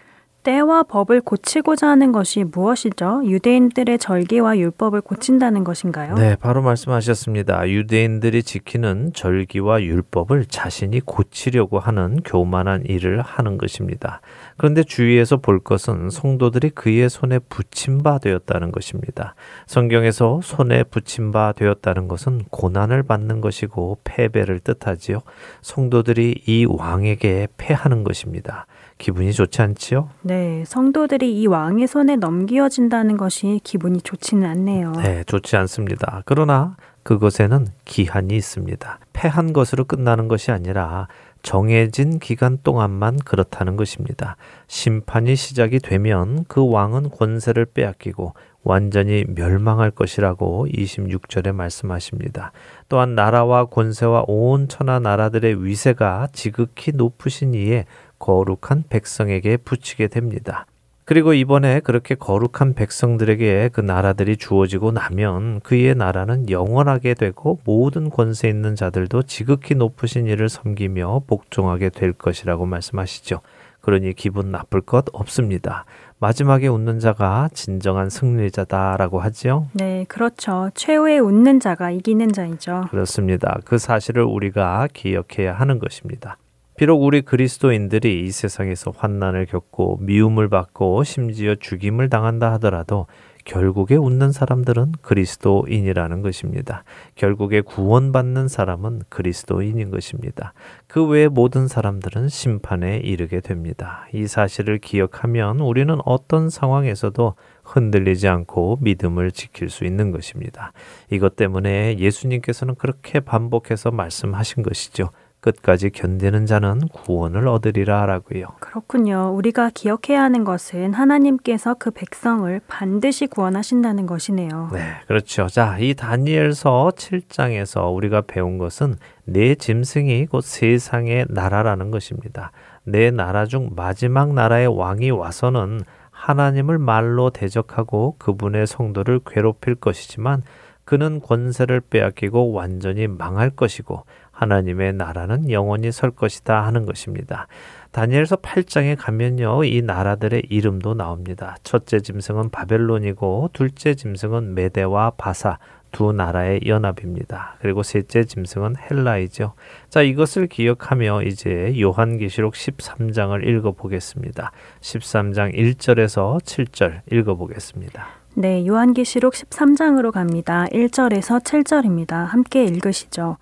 때와 0.42 0.84
법을 0.84 1.20
고치고자 1.20 1.88
하는 1.88 2.12
것이 2.12 2.44
무엇이죠? 2.44 3.22
유대인들의 3.24 3.98
절기와 3.98 4.58
율법을 4.58 5.02
고친다는 5.02 5.64
것인가요? 5.64 6.14
네, 6.14 6.36
바로 6.36 6.62
말씀하셨습니다. 6.62 7.68
유대인들이 7.68 8.42
지키는 8.42 9.12
절기와 9.12 9.82
율법을 9.82 10.46
자신이 10.46 11.00
고치려고 11.00 11.78
하는 11.78 12.20
교만한 12.24 12.84
일을 12.86 13.20
하는 13.20 13.58
것입니다. 13.58 14.20
그런데 14.56 14.82
주위에서 14.82 15.36
볼 15.36 15.60
것은 15.60 16.10
성도들이 16.10 16.70
그의 16.70 17.10
손에 17.10 17.38
붙임 17.38 17.98
바 17.98 18.18
되었다는 18.18 18.72
것입니다. 18.72 19.34
성경에서 19.66 20.40
손에 20.42 20.84
붙임 20.84 21.32
바 21.32 21.52
되었다는 21.52 22.08
것은 22.08 22.44
고난을 22.50 23.02
받는 23.02 23.40
것이고 23.40 23.98
패배를 24.04 24.60
뜻하지요. 24.60 25.20
성도들이 25.60 26.42
이 26.46 26.66
왕에게 26.68 27.48
패하는 27.56 28.04
것입니다. 28.04 28.66
기분이 29.00 29.32
좋지 29.32 29.62
않지요? 29.62 30.10
네, 30.20 30.62
성도들이 30.66 31.40
이 31.40 31.46
왕의 31.48 31.88
손에 31.88 32.16
넘겨진다는 32.16 33.16
것이 33.16 33.60
기분이 33.64 34.02
좋지는 34.02 34.48
않네요. 34.48 34.92
네, 34.92 35.24
좋지 35.24 35.56
않습니다. 35.56 36.22
그러나 36.26 36.76
그것에는 37.02 37.66
기한이 37.86 38.36
있습니다. 38.36 38.98
패한 39.14 39.52
것으로 39.52 39.84
끝나는 39.84 40.28
것이 40.28 40.52
아니라 40.52 41.08
정해진 41.42 42.18
기간 42.18 42.58
동안만 42.62 43.20
그렇다는 43.24 43.76
것입니다. 43.76 44.36
심판이 44.68 45.34
시작이 45.34 45.78
되면 45.78 46.44
그 46.46 46.68
왕은 46.70 47.10
권세를 47.10 47.64
빼앗기고 47.64 48.34
완전히 48.62 49.24
멸망할 49.26 49.90
것이라고 49.90 50.66
26절에 50.66 51.52
말씀하십니다. 51.52 52.52
또한 52.90 53.14
나라와 53.14 53.64
권세와 53.64 54.24
온 54.26 54.68
천하 54.68 54.98
나라들의 54.98 55.64
위세가 55.64 56.28
지극히 56.32 56.92
높으신 56.92 57.54
이에 57.54 57.86
거룩한 58.20 58.84
백성에게 58.88 59.56
붙이게 59.56 60.06
됩니다. 60.06 60.66
그리고 61.04 61.34
이번에 61.34 61.80
그렇게 61.80 62.14
거룩한 62.14 62.74
백성들에게 62.74 63.70
그 63.72 63.80
나라들이 63.80 64.36
주어지고 64.36 64.92
나면 64.92 65.58
그의 65.62 65.96
나라는 65.96 66.48
영원하게 66.48 67.14
되고 67.14 67.58
모든 67.64 68.10
권세 68.10 68.48
있는 68.48 68.76
자들도 68.76 69.24
지극히 69.24 69.74
높으신 69.74 70.28
이를 70.28 70.48
섬기며 70.48 71.22
복종하게 71.26 71.88
될 71.88 72.12
것이라고 72.12 72.64
말씀하시죠. 72.64 73.40
그러니 73.80 74.12
기분 74.12 74.52
나쁠 74.52 74.82
것 74.82 75.06
없습니다. 75.12 75.84
마지막에 76.20 76.68
웃는 76.68 77.00
자가 77.00 77.48
진정한 77.54 78.08
승리자다라고 78.08 79.18
하지요. 79.20 79.66
네, 79.72 80.04
그렇죠. 80.06 80.70
최후의 80.74 81.18
웃는 81.18 81.58
자가 81.58 81.90
이기는 81.90 82.30
자이죠. 82.32 82.84
그렇습니다. 82.90 83.58
그 83.64 83.78
사실을 83.78 84.22
우리가 84.22 84.86
기억해야 84.92 85.54
하는 85.54 85.80
것입니다. 85.80 86.36
비록 86.80 87.02
우리 87.02 87.20
그리스도인들이 87.20 88.24
이 88.24 88.30
세상에서 88.30 88.94
환난을 88.96 89.44
겪고 89.44 89.98
미움을 90.00 90.48
받고 90.48 91.04
심지어 91.04 91.54
죽임을 91.54 92.08
당한다 92.08 92.52
하더라도 92.54 93.06
결국에 93.44 93.96
웃는 93.96 94.32
사람들은 94.32 94.92
그리스도인이라는 95.02 96.22
것입니다. 96.22 96.84
결국에 97.16 97.60
구원받는 97.60 98.48
사람은 98.48 99.02
그리스도인인 99.10 99.90
것입니다. 99.90 100.54
그 100.86 101.06
외의 101.06 101.28
모든 101.28 101.68
사람들은 101.68 102.30
심판에 102.30 102.96
이르게 102.96 103.40
됩니다. 103.40 104.06
이 104.14 104.26
사실을 104.26 104.78
기억하면 104.78 105.60
우리는 105.60 105.98
어떤 106.06 106.48
상황에서도 106.48 107.34
흔들리지 107.62 108.26
않고 108.26 108.78
믿음을 108.80 109.32
지킬 109.32 109.68
수 109.68 109.84
있는 109.84 110.12
것입니다. 110.12 110.72
이것 111.10 111.36
때문에 111.36 111.98
예수님께서는 111.98 112.74
그렇게 112.76 113.20
반복해서 113.20 113.90
말씀하신 113.90 114.62
것이죠. 114.62 115.10
끝까지 115.40 115.90
견디는 115.90 116.46
자는 116.46 116.80
구원을 116.88 117.48
얻으리라 117.48 118.06
라고요. 118.06 118.46
그렇군요. 118.60 119.32
우리가 119.34 119.70
기억해야 119.72 120.22
하는 120.22 120.44
것은 120.44 120.92
하나님께서 120.94 121.74
그 121.74 121.90
백성을 121.90 122.60
반드시 122.68 123.26
구원하신다는 123.26 124.06
것이네요. 124.06 124.70
네, 124.72 124.80
그렇죠. 125.06 125.46
자, 125.46 125.78
이 125.78 125.94
다니엘서 125.94 126.92
7장에서 126.94 127.94
우리가 127.94 128.22
배운 128.22 128.58
것은 128.58 128.96
내 129.24 129.54
짐승이 129.54 130.26
곧 130.26 130.42
세상의 130.42 131.26
나라라는 131.28 131.90
것입니다. 131.90 132.52
내 132.84 133.10
나라 133.10 133.46
중 133.46 133.70
마지막 133.74 134.34
나라의 134.34 134.66
왕이 134.66 135.10
와서는 135.10 135.82
하나님을 136.10 136.78
말로 136.78 137.30
대적하고 137.30 138.16
그분의 138.18 138.66
성도를 138.66 139.20
괴롭힐 139.24 139.74
것이지만 139.74 140.42
그는 140.84 141.20
권세를 141.20 141.80
빼앗기고 141.82 142.52
완전히 142.52 143.06
망할 143.06 143.50
것이고 143.50 144.04
하나님의 144.40 144.94
나라는 144.94 145.50
영원히 145.50 145.92
설 145.92 146.10
것이다 146.10 146.64
하는 146.64 146.86
것입니다. 146.86 147.46
다니엘서 147.92 148.36
8장에 148.36 148.96
가면요. 148.98 149.64
이 149.64 149.82
나라들의 149.82 150.44
이름도 150.48 150.94
나옵니다. 150.94 151.56
첫째 151.62 152.00
짐승은 152.00 152.50
바벨론이고 152.50 153.50
둘째 153.52 153.94
짐승은 153.94 154.54
메대와 154.54 155.12
바사 155.18 155.58
두 155.92 156.12
나라의 156.12 156.60
연합입니다. 156.66 157.56
그리고 157.60 157.82
셋째 157.82 158.24
짐승은 158.24 158.76
헬라이죠. 158.90 159.54
자, 159.88 160.02
이것을 160.02 160.46
기억하며 160.46 161.22
이제 161.22 161.74
요한계시록 161.78 162.54
13장을 162.54 163.46
읽어 163.46 163.72
보겠습니다. 163.72 164.52
13장 164.80 165.52
1절에서 165.52 166.40
7절 166.42 167.00
읽어 167.12 167.34
보겠습니다. 167.34 168.06
네, 168.34 168.64
요한계시록 168.64 169.34
13장으로 169.34 170.12
갑니다. 170.12 170.66
1절에서 170.72 171.42
7절입니다. 171.42 172.26
함께 172.26 172.64
읽으시죠. 172.64 173.36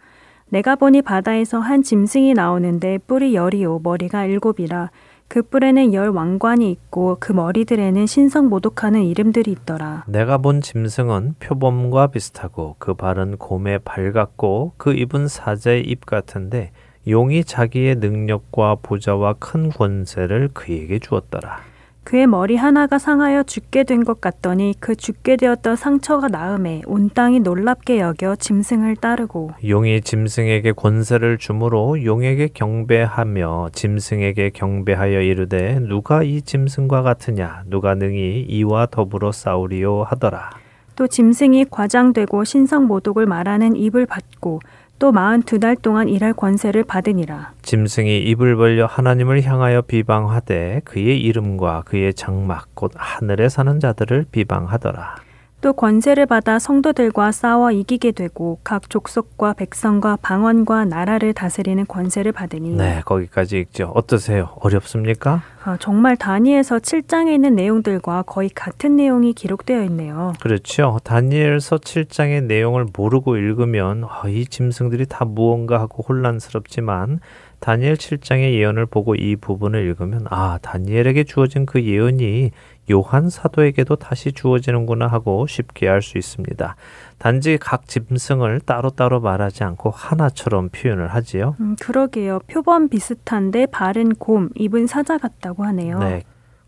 내가 0.51 0.77
보니 0.77 1.03
바다에서 1.03 1.59
한 1.59 1.83
짐승이 1.83 2.35
나오는데 2.35 2.99
뿔이 3.07 3.35
열이요 3.35 3.81
머리가 3.83 4.25
일곱이라 4.25 4.91
그 5.29 5.43
뿔에는 5.43 5.93
열 5.93 6.09
왕관이 6.09 6.71
있고 6.71 7.19
그 7.21 7.33
머리들에는 7.33 8.07
신성 8.07 8.49
모독하는 8.49 9.05
이름들이 9.05 9.51
있더라. 9.53 10.05
내가 10.07 10.39
본 10.39 10.63
짐승은 10.63 11.35
표범과 11.39 12.07
비슷하고 12.09 12.77
그 12.79 12.95
발은 12.95 13.37
곰의 13.37 13.81
발 13.85 14.13
같고 14.13 14.73
그 14.79 14.95
입은 14.95 15.29
사자의 15.29 15.83
입 15.83 16.07
같은데 16.07 16.71
용이 17.07 17.45
자기의 17.45 17.97
능력과 17.97 18.77
보좌와 18.83 19.35
큰 19.39 19.69
권세를 19.69 20.49
그에게 20.55 20.99
주었더라. 20.99 21.68
그의 22.09 22.27
머리 22.27 22.57
하나가 22.57 22.99
상하여 22.99 23.43
죽게 23.43 23.85
된 23.85 24.03
것 24.03 24.23
같더니 24.23 24.73
그 24.81 24.97
죽게 24.97 25.37
되었던 25.37 25.77
상처가 25.77 26.29
나음에 26.29 26.81
온 26.87 27.11
땅이 27.11 27.41
놀랍게 27.41 27.99
여겨 27.99 28.37
짐승을 28.37 28.97
따르고 28.97 29.51
용이 29.69 30.01
짐승에게 30.01 30.73
권세를 30.73 31.37
주므로 31.37 32.03
용에게 32.03 32.49
경배하며 32.55 33.71
짐승에게 33.75 34.51
경배하여 34.51 35.21
이르되 35.21 35.81
누가 35.81 36.23
이 36.23 36.41
짐승과 36.41 37.03
같으냐 37.03 37.65
누가 37.67 37.95
능히 37.95 38.47
이와 38.49 38.87
더불어 38.87 39.31
싸우리요 39.31 40.05
하더라. 40.05 40.49
또 40.97 41.07
짐승이 41.07 41.67
과장되고 41.71 42.45
신성 42.45 42.87
모독을 42.87 43.27
말하는 43.27 43.77
입을 43.77 44.07
받고 44.07 44.61
또 44.99 45.13
마흔 45.13 45.43
두 45.43 45.59
달 45.61 45.77
동안 45.77 46.09
일할 46.09 46.33
권세를 46.35 46.85
받으니라. 46.85 47.53
짐승이 47.63 48.19
입을 48.19 48.57
벌려 48.57 48.87
하나님을 48.87 49.43
향하여 49.43 49.83
비방하되 49.83 50.83
그의 50.85 51.21
이름과 51.21 51.83
그의 51.87 52.15
장막 52.15 52.67
곧 52.75 52.93
하늘에 52.97 53.49
사는 53.49 53.79
자들을 53.79 54.27
비방하더라. 54.33 55.17
또 55.61 55.73
권세를 55.73 56.27
받아 56.27 56.61
성도들과 56.61 57.33
싸워 57.33 57.73
이기게 57.73 58.13
되고 58.13 58.61
각 58.63 58.89
족속과 58.89 59.55
백성과 59.55 60.19
방언과 60.23 60.85
나라를 60.85 61.33
다스리는 61.33 61.85
권세를 61.87 62.31
받으니 62.31 62.77
네, 62.77 63.03
거기까지 63.05 63.59
읽죠. 63.59 63.91
어떠세요? 63.97 64.51
어렵습니까? 64.61 65.43
아, 65.65 65.77
정말 65.81 66.17
다니엘서 66.17 66.79
7장에 66.79 67.35
있는 67.35 67.57
내용들과 67.57 68.23
거의 68.23 68.49
같은 68.51 68.95
내용이 68.95 69.33
기록되어 69.33 69.83
있네요. 69.85 70.33
그렇죠. 70.41 70.99
다니엘서 71.03 71.79
7장의 71.79 72.45
내용을 72.45 72.87
모르고 72.97 73.37
읽으면 73.37 74.05
아, 74.09 74.29
이 74.29 74.47
짐승들이 74.47 75.07
다 75.07 75.25
무언가 75.25 75.81
하고 75.81 76.05
혼란스럽지만 76.09 77.19
다니엘 77.61 77.95
7장의 77.95 78.55
예언을 78.55 78.87
보고 78.87 79.17
이 79.17 79.35
부분을 79.35 79.85
읽으면 79.87 80.27
아, 80.31 80.59
다니엘에게 80.63 81.25
주어진 81.25 81.67
그 81.67 81.83
예언이 81.83 82.53
요한 82.91 83.29
사도에게도 83.31 83.97
다시 83.97 84.33
주어지는구나 84.33 85.07
하고 85.07 85.47
쉽게 85.47 85.89
알 85.89 86.03
수 86.03 86.19
있습니다. 86.19 86.77
단지 87.19 87.59
각 87.59 87.87
짐승을 87.89 88.61
따로따로 88.61 89.21
말하지 89.21 89.65
않고 89.65 89.91
하나처럼 89.91 90.69
표현을 90.71 91.09
하지요. 91.09 91.57
음, 91.61 91.77
그러게요. 91.81 92.41
표범 92.47 92.89
비슷한데 92.89 93.67
발은 93.67 94.15
곰, 94.15 94.51
입은 94.55 94.87
사자 94.87 95.19
같다고 95.19 95.65
하네요. 95.65 95.99
네. 95.99 96.23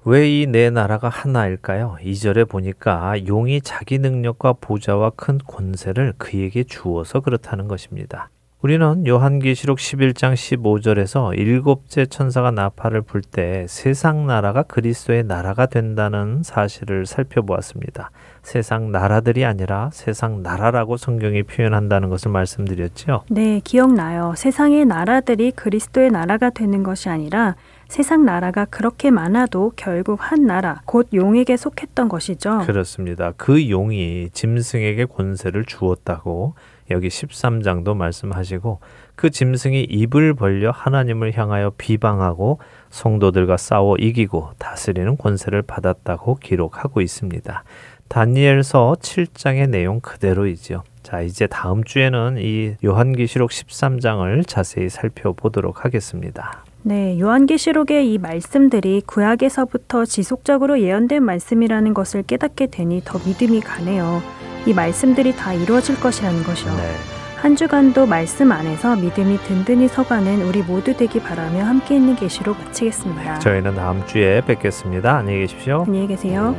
왜이네 0.05 0.71
나라가 0.71 1.09
하나일까요? 1.11 1.99
2절에 2.03 2.49
보니까 2.49 3.27
용이 3.27 3.61
자기 3.61 3.99
능력과 3.99 4.55
보좌와 4.55 5.11
큰 5.11 5.39
권세를 5.47 6.15
그에게 6.17 6.65
주어서 6.65 7.21
그렇다는 7.21 7.69
것입니다. 7.69 8.31
우리는 8.63 9.07
요한계시록 9.07 9.79
11장 9.79 10.35
15절에서 10.35 11.35
일곱째 11.39 12.05
천사가 12.05 12.51
나팔을 12.51 13.01
불 13.01 13.23
때 13.23 13.65
세상 13.69 14.27
나라가 14.27 14.63
그리스도의 14.65 15.25
나라가 15.25 15.65
된다는 15.65 16.43
사실을 16.43 17.07
살펴보았습니다. 17.07 18.11
세상 18.43 18.93
나라들이 18.93 19.47
아니라 19.47 19.89
세상 19.95 20.43
나라라고 20.43 20.99
성경이 20.99 21.45
표현한다는 21.45 22.11
것을 22.11 22.31
말씀드렸죠. 22.33 23.23
네, 23.31 23.61
기억나요. 23.65 24.35
세상의 24.37 24.85
나라들이 24.85 25.53
그리스도의 25.53 26.11
나라가 26.11 26.51
되는 26.51 26.83
것이 26.83 27.09
아니라 27.09 27.57
세상 27.89 28.27
나라가 28.27 28.67
그렇게 28.67 29.11
많아도 29.11 29.73
결국 29.75 30.19
한 30.21 30.47
나라, 30.47 30.83
곧 30.85 31.09
용에게 31.15 31.57
속했던 31.57 32.09
것이죠. 32.09 32.59
그렇습니다. 32.67 33.33
그 33.39 33.71
용이 33.71 34.29
짐승에게 34.33 35.07
권세를 35.07 35.65
주었다고 35.65 36.55
여기 36.91 37.09
13장도 37.09 37.97
말씀하시고 37.97 38.81
그 39.17 39.31
짐승이 39.31 39.85
입을 39.85 40.35
벌려 40.35 40.71
하나님을 40.71 41.37
향하여 41.37 41.73
비방하고 41.77 42.59
성도들과 42.91 43.57
싸워 43.57 43.97
이기고 43.97 44.53
다스리는 44.59 45.17
권세를 45.17 45.63
받았다고 45.63 46.37
기록하고 46.37 47.01
있습니다. 47.01 47.65
다니엘서 48.09 48.97
7장의 49.01 49.71
내용 49.71 50.01
그대로이지요. 50.01 50.83
자, 51.03 51.21
이제 51.21 51.47
다음 51.47 51.85
주에는 51.85 52.39
이 52.39 52.75
요한계시록 52.85 53.51
13장을 53.51 54.47
자세히 54.47 54.89
살펴보도록 54.89 55.85
하겠습니다. 55.85 56.65
네, 56.83 57.19
요한계시록의 57.21 58.13
이 58.13 58.19
말씀들이 58.19 59.03
구약에서부터 59.07 60.07
지속적으로 60.07 60.81
예언된 60.81 61.23
말씀이라는 61.23 61.93
것을 61.95 62.23
깨닫게 62.23 62.69
되니 62.69 63.03
더 63.05 63.19
믿음이 63.19 63.61
가네요. 63.61 64.23
이 64.67 64.73
말씀들이 64.73 65.37
다 65.37 65.53
이루어질 65.53 66.01
것이라는 66.01 66.43
것이요. 66.43 66.75
네. 66.75 66.93
한 67.37 67.57
주간도 67.57 68.05
말씀 68.07 68.53
안에서 68.53 68.97
믿음이 68.97 69.39
든든히 69.39 69.89
서가는 69.89 70.43
우리 70.43 70.63
모두 70.63 70.95
되기 70.95 71.21
바라며 71.21 71.65
함께 71.65 71.97
있는 71.97 72.15
계시로 72.15 72.55
마치겠습니다. 72.55 73.39
저희는 73.39 73.75
다음 73.75 74.05
주에 74.07 74.43
뵙겠습니다. 74.43 75.17
안녕히 75.17 75.41
계십시오. 75.41 75.85
안녕히 75.87 76.07
계세요. 76.07 76.55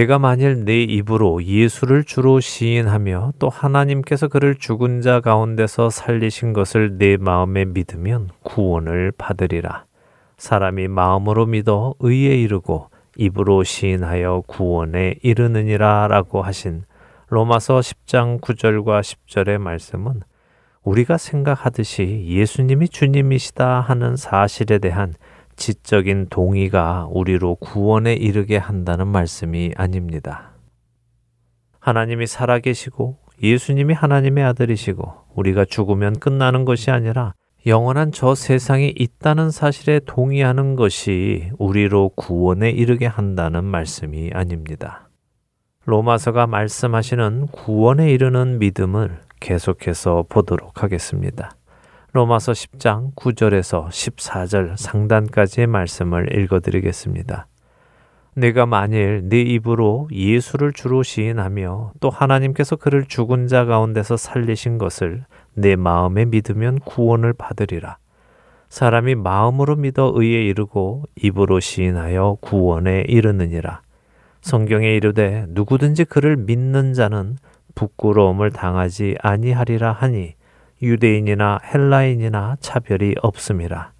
내가 0.00 0.18
만일 0.18 0.64
내 0.64 0.82
입으로 0.82 1.44
예수를 1.44 2.04
주로 2.04 2.40
시인하며 2.40 3.34
또 3.38 3.50
하나님께서 3.50 4.28
그를 4.28 4.54
죽은 4.54 5.02
자 5.02 5.20
가운데서 5.20 5.90
살리신 5.90 6.54
것을 6.54 6.96
내 6.96 7.18
마음에 7.18 7.66
믿으면 7.66 8.30
구원을 8.42 9.12
받으리라. 9.18 9.84
사람이 10.38 10.88
마음으로 10.88 11.44
믿어 11.44 11.96
의에 11.98 12.34
이르고 12.40 12.88
입으로 13.18 13.62
시인하여 13.62 14.44
구원에 14.46 15.16
이르느니라 15.22 16.08
라고 16.08 16.40
하신 16.40 16.84
로마서 17.28 17.80
10장 17.80 18.40
9절과 18.40 19.02
10절의 19.02 19.58
말씀은 19.58 20.22
우리가 20.82 21.18
생각하듯이 21.18 22.24
예수님이 22.26 22.88
주님이시다 22.88 23.80
하는 23.80 24.16
사실에 24.16 24.78
대한 24.78 25.12
지적인 25.60 26.28
동의가 26.30 27.06
우리로 27.12 27.56
구원에 27.56 28.14
이르게 28.14 28.56
한다는 28.56 29.06
말씀이 29.06 29.72
아닙니다. 29.76 30.52
하나님이 31.78 32.26
살아계시고 32.26 33.18
예수님이 33.42 33.92
하나님의 33.92 34.42
아들이시고 34.42 35.12
우리가 35.34 35.66
죽으면 35.66 36.18
끝나는 36.18 36.64
것이 36.64 36.90
아니라 36.90 37.34
영원한 37.66 38.10
저 38.10 38.34
세상에 38.34 38.92
있다는 38.96 39.50
사실에 39.50 40.00
동의하는 40.00 40.76
것이 40.76 41.50
우리로 41.58 42.12
구원에 42.16 42.70
이르게 42.70 43.04
한다는 43.04 43.64
말씀이 43.64 44.30
아닙니다. 44.32 45.10
로마서가 45.84 46.46
말씀하시는 46.46 47.48
구원에 47.48 48.10
이르는 48.10 48.58
믿음을 48.60 49.20
계속해서 49.40 50.24
보도록 50.30 50.82
하겠습니다. 50.82 51.50
로마서 52.12 52.52
10장 52.52 53.14
9절에서 53.14 53.86
14절 53.86 54.76
상단까지의 54.76 55.68
말씀을 55.68 56.36
읽어드리겠습니다. 56.40 57.46
내가 58.34 58.66
만일 58.66 59.28
네 59.28 59.42
입으로 59.42 60.08
예수를 60.10 60.72
주로 60.72 61.04
시인하며 61.04 61.92
또 62.00 62.10
하나님께서 62.10 62.74
그를 62.74 63.04
죽은 63.04 63.46
자 63.46 63.64
가운데서 63.64 64.16
살리신 64.16 64.78
것을 64.78 65.24
내 65.54 65.76
마음에 65.76 66.24
믿으면 66.24 66.80
구원을 66.80 67.32
받으리라. 67.32 67.98
사람이 68.70 69.14
마음으로 69.14 69.76
믿어 69.76 70.12
의에 70.14 70.42
이르고 70.46 71.04
입으로 71.14 71.60
시인하여 71.60 72.38
구원에 72.40 73.04
이르느니라. 73.06 73.82
성경에 74.40 74.96
이르되 74.96 75.46
누구든지 75.48 76.06
그를 76.06 76.36
믿는 76.36 76.92
자는 76.92 77.36
부끄러움을 77.76 78.50
당하지 78.50 79.16
아니하리라 79.20 79.92
하니 79.92 80.34
유대인이나 80.82 81.60
헬라인이나 81.62 82.56
차별이 82.60 83.14
없음이라. 83.22 83.92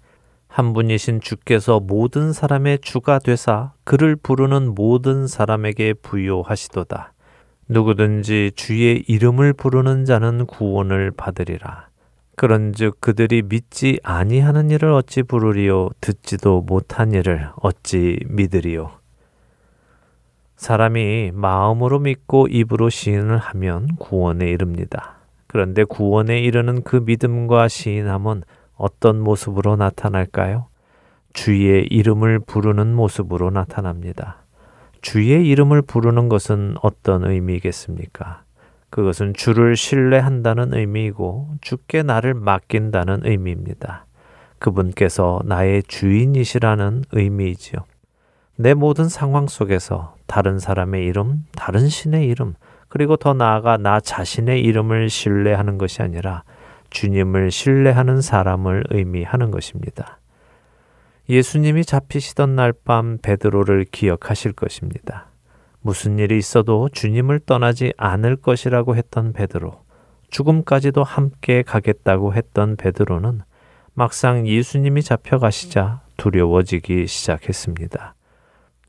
한 0.47 0.73
분이신 0.73 1.21
주께서 1.21 1.79
모든 1.79 2.33
사람의 2.33 2.79
주가 2.79 3.19
되사 3.19 3.73
그를 3.83 4.15
부르는 4.15 4.75
모든 4.75 5.27
사람에게 5.27 5.93
부요하시도다. 5.93 7.13
누구든지 7.69 8.51
주의 8.55 9.03
이름을 9.07 9.53
부르는 9.53 10.03
자는 10.03 10.45
구원을 10.45 11.11
받으리라. 11.11 11.87
그런즉 12.35 12.99
그들이 12.99 13.43
믿지 13.43 13.99
아니하는 14.03 14.71
일을 14.71 14.91
어찌 14.91 15.21
부르리요 15.21 15.89
듣지도 16.01 16.61
못한 16.61 17.13
일을 17.13 17.49
어찌 17.61 18.17
믿으리요 18.25 18.91
사람이 20.55 21.31
마음으로 21.33 21.99
믿고 21.99 22.47
입으로 22.47 22.89
시인을 22.89 23.37
하면 23.37 23.95
구원에 23.97 24.49
이릅니다. 24.49 25.20
그런데 25.51 25.83
구원에 25.83 26.39
이르는 26.39 26.83
그 26.83 26.95
믿음과 27.05 27.67
시인함은 27.67 28.43
어떤 28.77 29.19
모습으로 29.19 29.75
나타날까요? 29.75 30.67
주의 31.33 31.85
이름을 31.87 32.39
부르는 32.39 32.95
모습으로 32.95 33.49
나타납니다. 33.49 34.37
주의 35.01 35.45
이름을 35.45 35.81
부르는 35.81 36.29
것은 36.29 36.75
어떤 36.81 37.25
의미겠습니까? 37.25 38.43
그것은 38.89 39.33
주를 39.33 39.75
신뢰한다는 39.75 40.73
의미이고 40.73 41.55
주께 41.59 42.01
나를 42.01 42.33
맡긴다는 42.33 43.25
의미입니다. 43.25 44.05
그분께서 44.57 45.41
나의 45.43 45.83
주인이시라는 45.83 47.03
의미이지요. 47.11 47.81
내 48.55 48.73
모든 48.73 49.09
상황 49.09 49.47
속에서 49.47 50.15
다른 50.27 50.59
사람의 50.59 51.05
이름, 51.05 51.45
다른 51.57 51.89
신의 51.89 52.25
이름, 52.27 52.53
그리고 52.91 53.15
더 53.15 53.33
나아가 53.33 53.77
나 53.77 54.01
자신의 54.01 54.61
이름을 54.63 55.09
신뢰하는 55.09 55.77
것이 55.77 56.01
아니라 56.01 56.43
주님을 56.89 57.49
신뢰하는 57.49 58.19
사람을 58.19 58.83
의미하는 58.89 59.49
것입니다. 59.49 60.19
예수님이 61.29 61.85
잡히시던 61.85 62.57
날 62.57 62.73
밤 62.73 63.17
베드로를 63.21 63.85
기억하실 63.85 64.51
것입니다. 64.51 65.27
무슨 65.79 66.19
일이 66.19 66.37
있어도 66.37 66.89
주님을 66.89 67.39
떠나지 67.45 67.93
않을 67.95 68.35
것이라고 68.35 68.97
했던 68.97 69.31
베드로, 69.31 69.83
죽음까지도 70.29 71.01
함께 71.05 71.61
가겠다고 71.61 72.33
했던 72.33 72.75
베드로는 72.75 73.39
막상 73.93 74.45
예수님이 74.45 75.01
잡혀가시자 75.01 76.01
두려워지기 76.17 77.07
시작했습니다. 77.07 78.15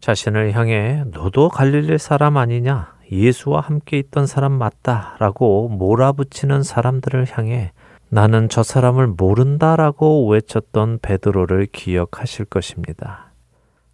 자신을 0.01 0.55
향해 0.55 1.05
너도 1.13 1.49
갈릴리 1.49 1.99
사람 1.99 2.37
아니냐? 2.37 2.95
예수와 3.13 3.61
함께 3.61 3.99
있던 3.99 4.27
사람 4.27 4.53
맞다라고 4.53 5.69
몰아붙이는 5.69 6.63
사람들을 6.63 7.27
향해 7.31 7.73
나는 8.09 8.49
저 8.49 8.63
사람을 8.63 9.07
모른다라고 9.07 10.29
외쳤던 10.29 10.99
베드로를 11.03 11.67
기억하실 11.73 12.47
것입니다. 12.47 13.33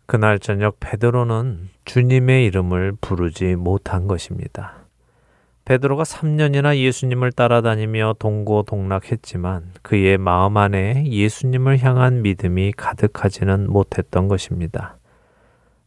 그날 0.07 0.39
저녁 0.39 0.79
베드로는 0.81 1.69
주님의 1.85 2.47
이름을 2.47 2.93
부르지 3.01 3.57
못한 3.57 4.07
것입니다. 4.07 4.75
베드로가 5.65 6.05
3년이나 6.05 6.79
예수님을 6.79 7.33
따라다니며 7.33 8.15
동고동락했지만 8.19 9.73
그의 9.83 10.17
마음 10.17 10.57
안에 10.57 11.05
예수님을 11.07 11.81
향한 11.83 12.23
믿음이 12.23 12.73
가득하지는 12.77 13.71
못했던 13.71 14.29
것입니다. 14.29 14.98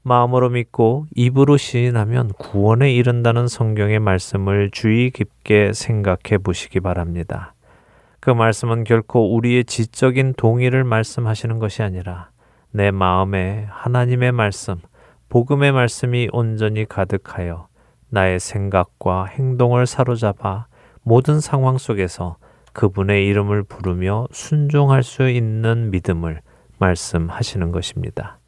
마음으로 0.04 0.50
믿고 0.50 1.06
입으로 1.16 1.58
시인하면 1.58 2.30
구원에 2.34 2.92
이른다는 2.92 3.48
성경의 3.48 4.00
말씀을 4.00 4.72
주의 4.72 5.12
깊게 5.12 5.74
생각해 5.74 6.40
보시기 6.44 6.80
바랍니다. 6.80 7.54
그 8.20 8.30
말씀은 8.30 8.84
결코 8.84 9.36
우리의 9.36 9.66
지적인 9.66 10.34
동의를 10.38 10.84
말씀하시는 10.84 11.60
것이 11.60 11.84
아니라 11.84 12.30
내 12.72 12.92
마음에 12.92 13.68
하나님의 13.70 14.32
말씀, 14.32 14.76
복음의 15.30 15.72
말씀이 15.72 16.30
온전히 16.32 16.86
가득하여 16.86 17.68
나의 18.10 18.40
생각과 18.40 19.26
행동을 19.26 19.86
사로잡아 19.88 20.68
모든 21.04 21.40
상황 21.40 21.78
속에서 21.78 22.38
그분의 22.74 23.28
이름을 23.28 23.64
부르며 23.64 24.28
순종할 24.32 25.04
수 25.04 25.30
있는 25.30 25.92
믿음을 25.92 26.42
말씀하시는 26.78 27.72
것입니다. 27.72 28.41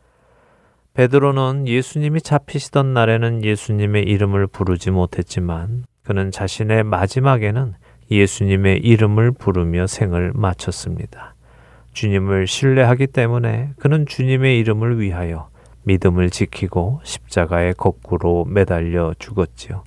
베드로는 0.94 1.68
예수님이 1.68 2.22
잡히시던 2.22 2.94
날에는 2.94 3.44
예수님의 3.44 4.04
이름을 4.04 4.46
부르지 4.46 4.91
못했지만 4.91 5.86
그는 6.04 6.30
자신의 6.30 6.84
마지막에는 6.84 7.74
예수님의 8.12 8.82
이름을 8.82 9.32
부르며 9.32 9.88
생을 9.88 10.34
마쳤습니다. 10.36 11.34
주님을 11.94 12.46
신뢰하기 12.46 13.08
때문에 13.08 13.72
그는 13.80 14.06
주님의 14.06 14.60
이름을 14.60 15.00
위하여 15.00 15.50
믿음을 15.82 16.30
지키고 16.30 17.02
십자가에 17.04 17.74
거꾸로 17.74 18.46
매달려 18.46 19.16
죽었지요. 19.18 19.84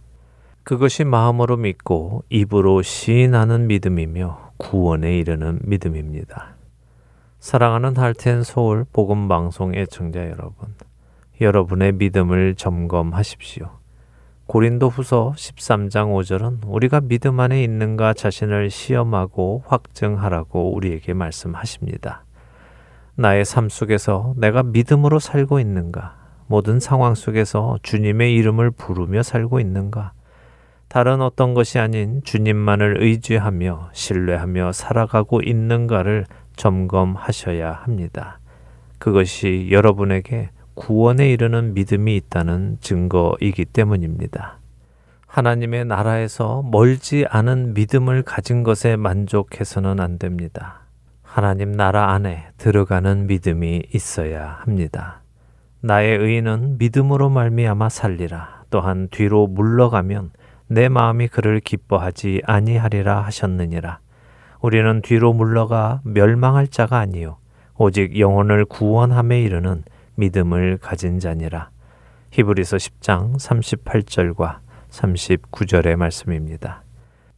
그것이 0.64 1.04
마음으로 1.04 1.56
믿고 1.56 2.24
입으로 2.30 2.82
시인하는 2.82 3.68
믿음이며 3.68 4.50
구원에 4.56 5.16
이르는 5.18 5.60
믿음입니다. 5.62 6.56
사랑하는 7.38 7.96
할텐 7.96 8.42
서울 8.42 8.84
복음 8.92 9.28
방송 9.28 9.72
애청자 9.72 10.28
여러분. 10.28 10.74
여러분의 11.40 11.92
믿음을 11.92 12.54
점검하십시오. 12.54 13.70
고린도 14.46 14.88
후서 14.88 15.34
13장 15.36 16.14
5절은 16.14 16.60
우리가 16.66 17.00
믿음 17.00 17.40
안에 17.40 17.62
있는가 17.64 18.14
자신을 18.14 18.70
시험하고 18.70 19.64
확증하라고 19.66 20.74
우리에게 20.74 21.14
말씀하십니다. 21.14 22.24
나의 23.16 23.44
삶 23.44 23.68
속에서 23.68 24.34
내가 24.36 24.62
믿음으로 24.62 25.18
살고 25.18 25.58
있는가? 25.58 26.16
모든 26.46 26.78
상황 26.78 27.14
속에서 27.14 27.78
주님의 27.82 28.34
이름을 28.34 28.70
부르며 28.70 29.22
살고 29.22 29.58
있는가? 29.58 30.12
다른 30.88 31.20
어떤 31.20 31.52
것이 31.52 31.78
아닌 31.78 32.22
주님만을 32.22 33.02
의지하며 33.02 33.90
신뢰하며 33.92 34.72
살아가고 34.72 35.42
있는가를 35.42 36.26
점검하셔야 36.54 37.72
합니다. 37.72 38.38
그것이 38.98 39.68
여러분에게 39.70 40.50
구원에 40.76 41.32
이르는 41.32 41.72
믿음이 41.74 42.14
있다는 42.16 42.76
증거이기 42.80 43.64
때문입니다. 43.64 44.58
하나님의 45.26 45.86
나라에서 45.86 46.62
멀지 46.62 47.26
않은 47.28 47.74
믿음을 47.74 48.22
가진 48.22 48.62
것에 48.62 48.96
만족해서는 48.96 50.00
안 50.00 50.18
됩니다. 50.18 50.82
하나님 51.22 51.72
나라 51.72 52.12
안에 52.12 52.48
들어가는 52.58 53.26
믿음이 53.26 53.84
있어야 53.92 54.58
합니다. 54.60 55.22
나의 55.80 56.18
의는 56.18 56.76
믿음으로 56.78 57.30
말미암아 57.30 57.88
살리라. 57.88 58.64
또한 58.70 59.08
뒤로 59.10 59.46
물러가면 59.46 60.30
내 60.68 60.88
마음이 60.88 61.28
그를 61.28 61.60
기뻐하지 61.60 62.42
아니하리라 62.44 63.22
하셨느니라. 63.22 63.98
우리는 64.60 65.00
뒤로 65.00 65.32
물러가 65.32 66.00
멸망할 66.04 66.68
자가 66.68 66.98
아니요 66.98 67.38
오직 67.76 68.18
영혼을 68.18 68.64
구원함에 68.64 69.40
이르는 69.42 69.84
믿음을 70.16 70.78
가진 70.78 71.18
자니라. 71.18 71.70
히브리서 72.32 72.76
10장 72.76 73.36
38절과 73.38 74.58
39절의 74.90 75.96
말씀입니다. 75.96 76.82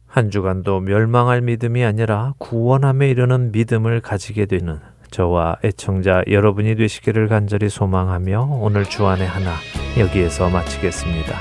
한 0.07 0.31
주간도 0.31 0.79
멸망할 0.79 1.41
믿음이 1.41 1.83
아니라 1.85 2.33
구원함에 2.39 3.09
이르는 3.09 3.51
믿음을 3.51 4.01
가지게 4.01 4.47
되는 4.47 4.79
저와 5.11 5.57
애청자 5.63 6.23
여러분이 6.27 6.75
되시기를 6.75 7.27
간절히 7.27 7.69
소망하며 7.69 8.59
오늘 8.61 8.85
주안의 8.85 9.27
하나 9.27 9.55
여기에서 9.97 10.49
마치겠습니다. 10.49 11.35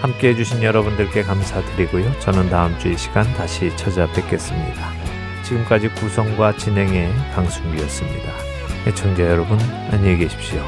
함께 0.00 0.30
해주신 0.30 0.62
여러분들께 0.62 1.22
감사드리고요. 1.22 2.18
저는 2.20 2.50
다음 2.50 2.76
주 2.78 2.88
이 2.88 2.96
시간 2.96 3.24
다시 3.34 3.74
찾아뵙겠습니다. 3.76 4.90
지금까지 5.44 5.88
구성과 5.90 6.56
진행의 6.56 7.12
강순기였습니다. 7.34 8.41
애청자 8.86 9.22
여러분 9.22 9.58
안녕히 9.92 10.16
계십시오. 10.18 10.60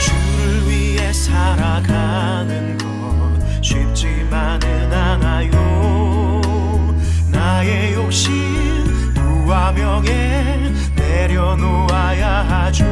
주를 0.00 0.68
위해 0.68 1.12
살아가는 1.12 2.76
것 2.78 3.62
쉽지만은 3.62 4.92
않아요. 4.92 6.42
나의 7.30 7.94
욕심 7.94 8.34
부와 9.14 9.70
명예 9.72 10.72
내려놓아야 10.96 12.28
하죠. 12.48 12.84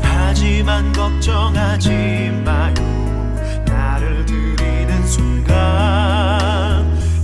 하지만 0.00 0.92
걱정하지 0.92 1.90
마요. 2.42 2.74
나를 3.66 4.24
드리는 4.24 5.06
순간 5.06 5.56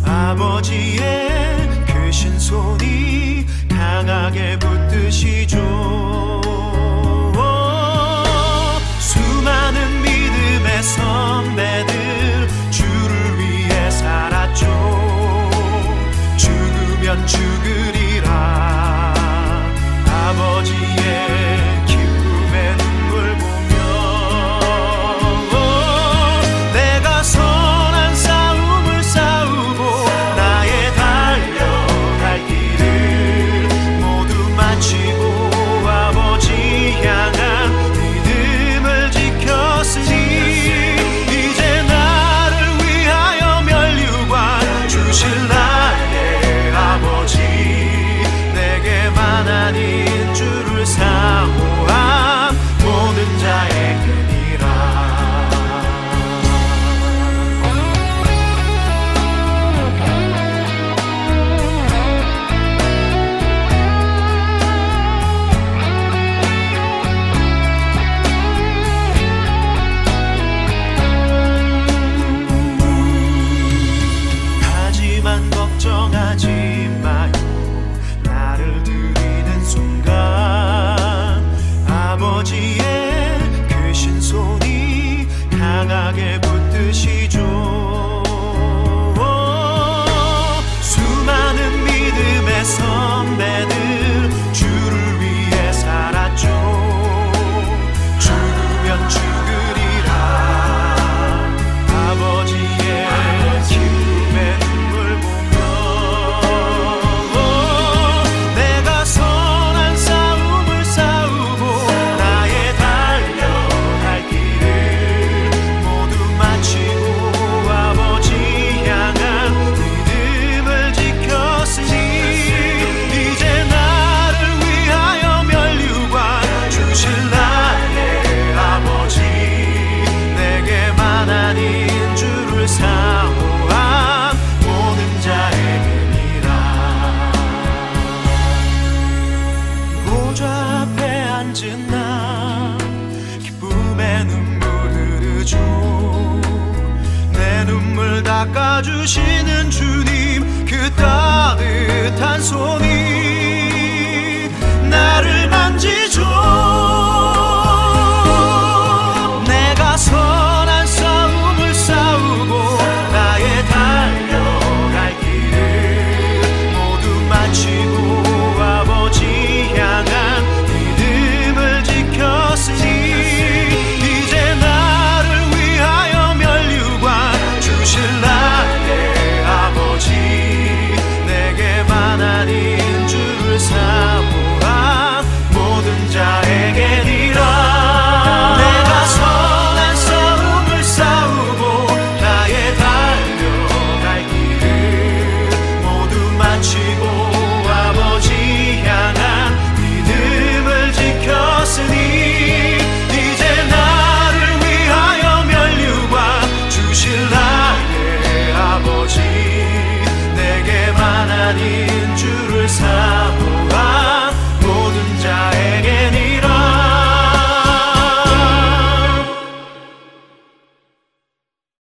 아버지의 0.04 1.70
크신 1.86 2.38
손 2.38 2.81